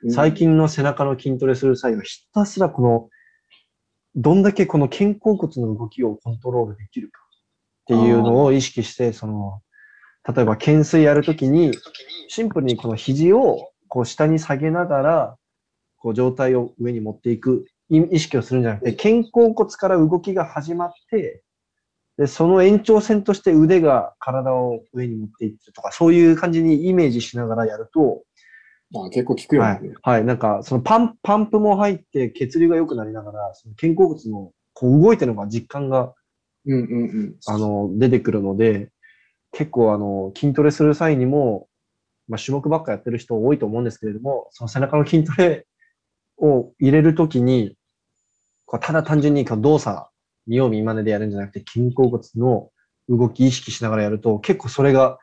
[0.10, 3.10] 最近の背中の筋トレする際は、ひたすらこの、
[4.16, 9.62] どんだけこの肩甲骨の動きをコントロールできるかっていうのを意識して、その、
[10.28, 11.72] 例えば懸垂やるときに、
[12.28, 15.38] シンプルにこの肘をこう下に下げながら、
[15.98, 21.44] こう上体を上に持っていくい意識をするんじゃなくて、肩甲骨から動きが始まって、
[22.18, 28.24] で、その延長線として腕が体を上に持っていってるとか、そういう感じにイメージしながらやると、
[28.92, 29.92] まあ結構効くよはねい。。
[30.04, 30.26] はい。
[30.26, 36.14] なんか、そのパン、パンプも入って血流が良くなりながら、その肩甲骨のこう動いてるのが実感が、
[36.66, 37.36] うんうんうん。
[37.48, 38.90] あの、出てくるので、
[39.54, 41.68] 結構あの、筋トレする際にも、
[42.28, 45.66] まあ種目ばっかやってる人多いと思うんですけれども、その背中の筋トレ
[46.38, 47.78] を入れるときに、
[48.66, 50.08] こうただ単純にこう動作、
[50.48, 52.72] 見よう見真似でやるんじゃなくて、肩甲骨の
[53.08, 55.20] 動き意識しながらやると、結構それが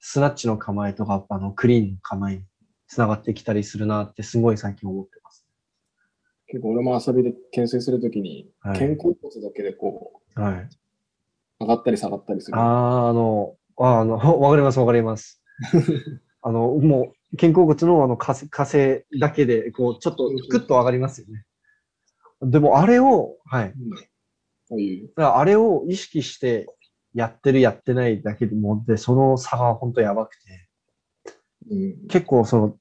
[0.00, 2.44] スナッチの構えとか、あの、クリーンの構えに
[2.88, 5.46] つながってきたりするなってすごい最近思ってます。
[6.48, 10.54] 結構俺も遊びで懸垂するときに、はい肩甲骨だけでこはい。
[10.54, 10.68] う、
[11.60, 12.56] 上がったり下がったりする。
[12.56, 15.42] ああ、あの、ああの、 わかりますわかります。
[16.42, 21.44] あの、もう、肩甲骨のあの、かせ、かせだけで、こう、ちょっと、グッと上がりますよね。
[22.42, 23.74] でも、あれを、はい。
[24.70, 25.12] うん。
[25.16, 26.66] あれを意識して、
[27.14, 30.68] やってる、やってないだけでも、で、その差が本当やばくて、
[31.70, 31.74] う
[32.04, 32.06] ん。
[32.08, 32.78] 結構、その、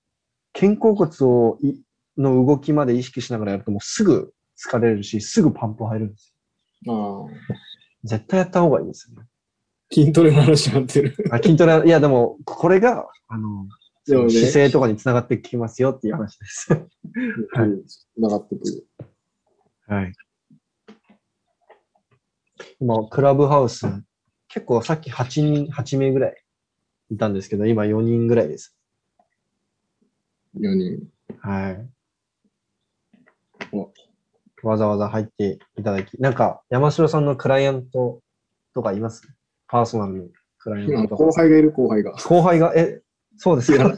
[0.53, 1.81] 肩甲骨をい、
[2.17, 6.35] の動きまで意識しながらやると、もうすぐ疲れるし、すぐパンプ入るんです
[6.87, 6.93] ああ。
[6.93, 7.29] よ。
[8.03, 9.27] 絶対やった方がいいですよね。
[9.91, 11.15] 筋トレの話になってる。
[11.31, 13.67] あ筋トレ、いや、でも、これが、あの、
[14.07, 16.71] でもね姿勢とかにつながってきますよっていう話です。
[17.53, 18.87] はいつながってくる。
[19.87, 20.13] はい。
[22.79, 23.87] 今、クラブハウス、
[24.47, 26.43] 結構さっき8人、8名ぐらい
[27.11, 28.75] いたんですけど、今4人ぐらいです。
[30.55, 31.09] 4人。
[31.39, 31.89] はい
[33.71, 33.91] お。
[34.63, 38.21] わざわざ入っていただき、なんか、山城さんのクライアント
[38.73, 39.27] とかいます？
[39.75, 40.23] パーソナルの
[40.59, 41.17] クライア今ント。
[41.17, 42.13] 後輩がいる後輩が。
[42.13, 43.01] 後輩が、え、
[43.35, 43.93] そうですか？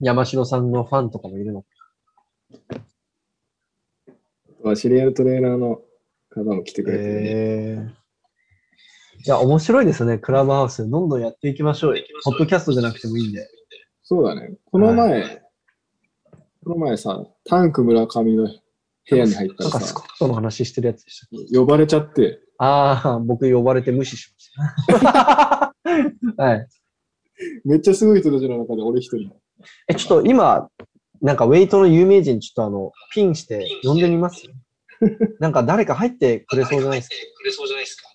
[0.00, 1.64] 山城さんのファンとかもいるの？
[4.64, 5.82] まあ知り合いのトレーナーの
[6.30, 7.90] 方も来てくれて、ねえー
[9.24, 10.90] いや、面白いですね、クラブハウス。
[10.90, 12.02] どんどんやっていきましょうよ。
[12.24, 13.48] ポッドキャストじゃなくてもいいんで。
[14.02, 14.56] そうだね。
[14.64, 15.42] この前、
[16.64, 18.48] この前さ、タンク村上の
[19.10, 21.20] 部屋に入ったなんかスコットの話してるやつでし
[21.52, 21.58] た。
[21.58, 25.74] 呼ばれちゃって、ああ、僕呼ばれて無視しました。
[26.36, 26.66] はい。
[27.64, 29.30] めっちゃすごい人たちの中で俺一人。
[29.88, 30.68] え、ちょっと今、
[31.22, 34.42] なんかウェイトの有名人、ちょっとあの、ピンして呼んでみます？
[35.40, 37.14] なんか誰か入ってくれそうじゃないですか？
[37.38, 38.08] くれそうじゃないですか？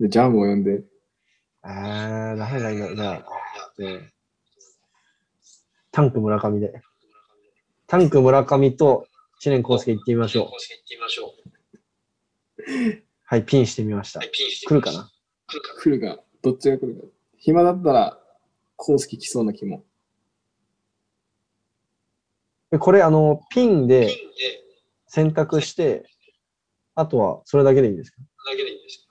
[0.00, 0.82] で、ジャムを呼んで、
[1.64, 2.94] えー、誰がいいの？
[2.94, 3.24] じゃあ、
[3.76, 4.00] で
[5.90, 6.72] タンク村上で。
[7.86, 9.06] タンク村上と
[9.40, 10.50] 知念康介行ってみましょう。
[10.50, 13.02] 公式行ってみましょう。
[13.24, 14.30] はい、ピンしてみましたはい、。
[14.32, 15.10] ピンして来るかな？
[15.46, 15.80] 来るかな？
[15.80, 17.02] 来るか、どっちが来るか。
[17.36, 18.18] 暇だったら、
[18.76, 19.84] 公式来そうな気も。
[22.70, 24.14] でこれ、あの、ピンで
[25.06, 26.04] 選択して、
[26.94, 28.16] あとはそれだけでいいんですか？
[28.50, 29.06] だけでいいんです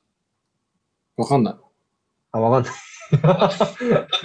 [1.16, 1.56] わかんない。
[2.32, 3.54] あ、わかんない。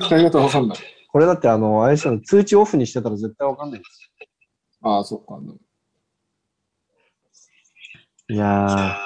[0.07, 0.79] 使い方わかんない。
[1.11, 4.11] これだって、あの、あれですよね通知オフにしてたら絶対わかんないです。
[4.81, 5.39] ああ、そっか。
[8.31, 8.99] いや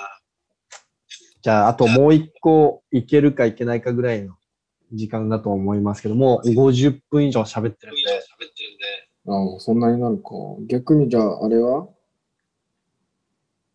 [1.43, 4.37] じゃあ、あともう一個いけるかいけないかぐらいの
[4.93, 8.65] 時間だと思いますけども、50分以上喋ってるんで、喋って
[9.27, 10.31] るんで、ああ、そんなになるか。
[10.69, 11.89] 逆にじゃあ、あれは？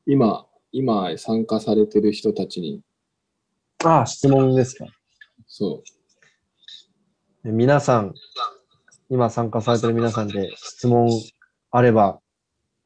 [0.06, 2.82] 今、今参加されてる人たちに、
[3.84, 4.86] ああ、質問ですか。
[5.48, 5.82] そ
[7.44, 8.14] で皆さん、
[9.10, 11.10] 今参加されてる皆さんで質問
[11.72, 12.20] あれば。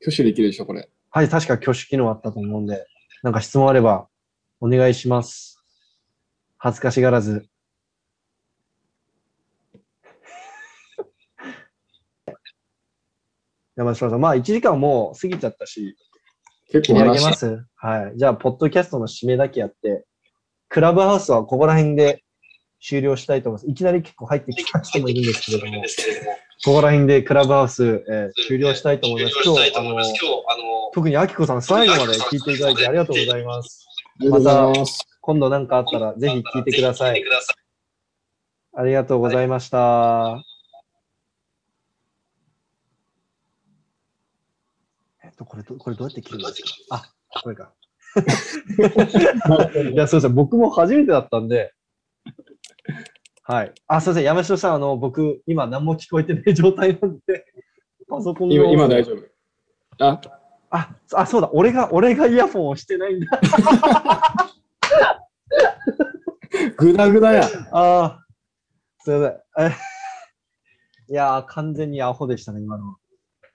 [0.01, 0.89] 挙手できるでしょ、これ。
[1.13, 2.87] はい、確か挙手機能あったと思うんで、
[3.21, 4.07] なんか質問あれば
[4.61, 5.61] お願いします。
[6.57, 7.49] 恥ずかしがらず。
[13.75, 15.97] 山下さん、まあ1時間もう過ぎちゃったし、
[16.71, 18.17] 結構話しげますはい。
[18.17, 20.05] じゃあ、ポッドキャストの締めだけやって、
[20.69, 22.23] クラブハウスはここら辺で
[22.79, 23.69] 終了したいと思います。
[23.69, 25.83] いきなり結構入ってきた人もいるんですけれども、
[26.63, 29.35] ここら辺でクラブハウス、えー終了したいと思います。
[29.45, 33.87] 今日、あの、特にアキコさん、最後まで聞いていただいてありがとうございます。
[34.19, 35.07] ありがとうございます。
[35.21, 37.23] 今度何かあったら、ぜひ聞いてください。
[38.73, 40.43] ありがとうございました。
[45.23, 46.95] えっと、これど、これどうやって切るんですか？
[47.31, 47.73] あ、これか。
[49.91, 50.33] いや、そうですね。
[50.33, 51.73] 僕も初めてだったんで。
[53.51, 53.73] はい。
[53.85, 54.23] あ、すいません。
[54.23, 57.45] 山下さん、あの、僕、今何も聞こえてない状態なんで、
[58.07, 59.17] パソコンの今、今大丈夫。
[59.99, 60.21] あ、
[60.69, 61.49] あ、あ、そうだ。
[61.51, 63.41] 俺が、俺がイヤフォンをしてないんだ。
[66.77, 67.43] ぐだぐだや。
[67.73, 68.25] ああ、
[68.99, 69.27] すいま
[69.57, 69.67] せん。
[69.67, 69.75] え
[71.09, 72.95] いやー、完全にアホでしたね、今のは。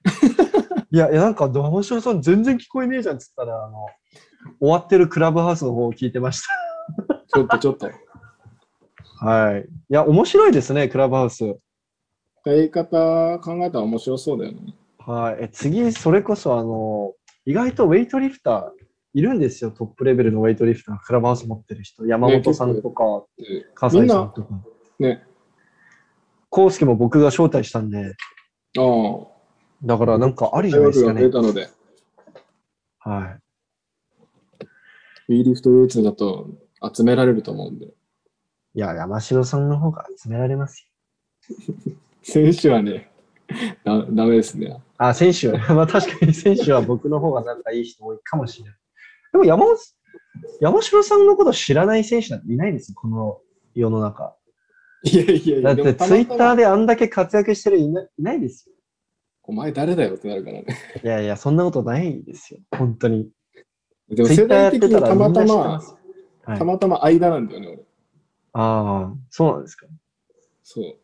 [0.92, 3.86] いや、いやなんか、山城さん全然聞こえねえじゃんっつったら、あの、
[4.60, 7.90] 終わってるクラブハウスの方を聞いてましちょっとちょっと。
[9.18, 9.26] た。
[9.26, 9.62] はい。
[9.62, 11.56] いや、面白いですね、クラブハウス。
[12.42, 14.74] 使い方考えたら面白そうだよね。
[14.98, 15.44] はい。
[15.44, 17.12] え次、それこそ、あの、
[17.44, 22.06] 意外とウェイトリフターいるんですよ、トップレベルのウェイトリフター、クラブハウス持ってる人。
[22.06, 24.48] 山本さんとか、で笠井さんとか。
[24.98, 25.24] ね。
[26.50, 28.14] コウスケも僕が招待したんで、
[28.78, 29.36] ああ。
[29.82, 31.52] だからなんかありじゃないですかね大学が出。
[31.52, 31.70] たので、
[32.98, 34.64] はい。
[35.28, 36.50] ウィーリフトウェイツだと
[36.94, 37.88] 集められると思うんで。
[38.76, 40.86] いや、山城さんの方が集められます
[41.48, 41.74] よ。
[42.22, 43.10] 選手はね、
[43.84, 44.76] だダメですね。
[44.98, 48.74] あ、選手は、 まあ確かに選手は僕の方が仲いい人多いかもしれない。
[49.32, 49.78] でも山本、
[50.60, 53.40] 山城さんのこと知らない選手なんていないですよ、この
[53.74, 54.36] 世の中。
[55.04, 58.74] いやいやいや、だってツイッターであんだけ活躍してるいないないですよ。
[59.44, 60.66] お前誰だよってなるからね。
[61.02, 63.30] いやいや、そんなことないですよ、本当に。
[64.10, 65.80] でも世代的にたまたま、
[66.44, 67.85] たまたま間なんだよね、俺。
[68.58, 69.86] ああ、そうなんですか。
[70.62, 70.96] そう。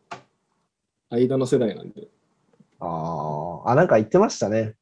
[1.11, 2.07] 間の世代なんで。
[2.79, 4.73] ああ、あ、なんか言ってましたね。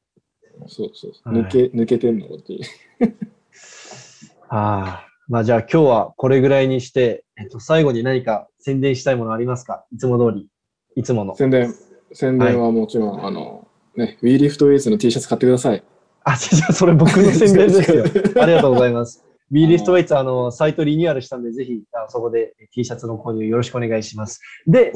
[0.67, 1.33] そうそうそう。
[1.33, 2.63] はい抜け、抜けてんのっていう。
[4.47, 9.85] ああ、まあじゃあ今日はこれぐらいにして、えっと、最後に何か宣伝したいものありますか？
[9.91, 10.47] いつも通り。
[10.95, 11.35] いつもの。
[11.35, 11.73] 宣伝、
[12.13, 13.67] 宣伝はもちろん、あの、
[13.97, 15.83] ね、ウィーリフトウェイツの T シャツ買ってください。
[16.23, 18.05] あ、じゃあそれ僕の宣伝ですよ。
[18.41, 19.25] ありがとうございます。
[19.51, 24.39] B リストウェイツ、あの、サイトリニューアルしたんで、ぜひ、あそこで T シャツの購入よろしくお願いします。
[24.65, 24.93] で。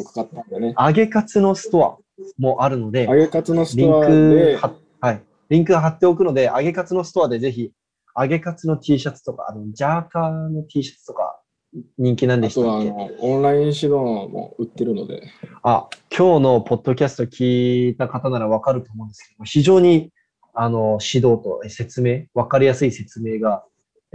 [0.80, 1.98] 揚げカツのストア
[2.38, 5.22] もあるので揚、げカツのスリントアクで、は、はい。
[5.50, 7.72] リンク貼っておくので、揚げカツのストアでぜひ、
[8.18, 11.42] 揚げカツの T シャツとか、あの、ジャーカーの T シャツとか、
[11.98, 12.90] 人気なんでしたっけ？
[12.90, 15.24] のオンライン指導も売ってるので、
[15.62, 20.14] あ、今日のポッドキャスト聞いた方ならわかると思うんですけど、非常に、
[20.54, 23.66] あの、指導と説明、わかりやすい説明が、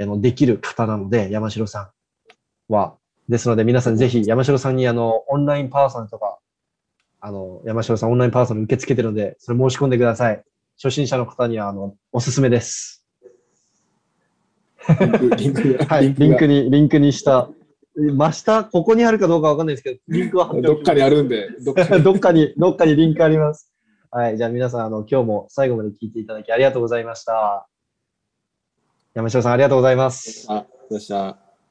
[0.00, 1.92] あの、できる方なので、山城さ
[2.68, 2.96] んは。
[3.28, 6.38] ですので、皆さんぜひ、山城さんに、あの、オンラインパーソナルとか、
[7.20, 10.42] あの、山城さんオンラインパーソナル受け付けてるので、それ申し込んでください。
[10.82, 13.04] 初心者の方には、あの、おすすめです。
[15.36, 17.48] リンク、 はい、リンクに、リンクにした。
[17.96, 23.70] 真下、ここにあるかどうかわかんないですけど、リンクは貼ってどっかにあるんで、どっかに どっかに、どっかにリンクあります。
[24.10, 24.38] はい。
[24.38, 27.69] じゃあ皆さん、あの、今日も最後まで聞いていただきありがとうございました。
[29.14, 30.46] 山城さん、ありがとうございます。
[30.48, 31.49] あ、よっした。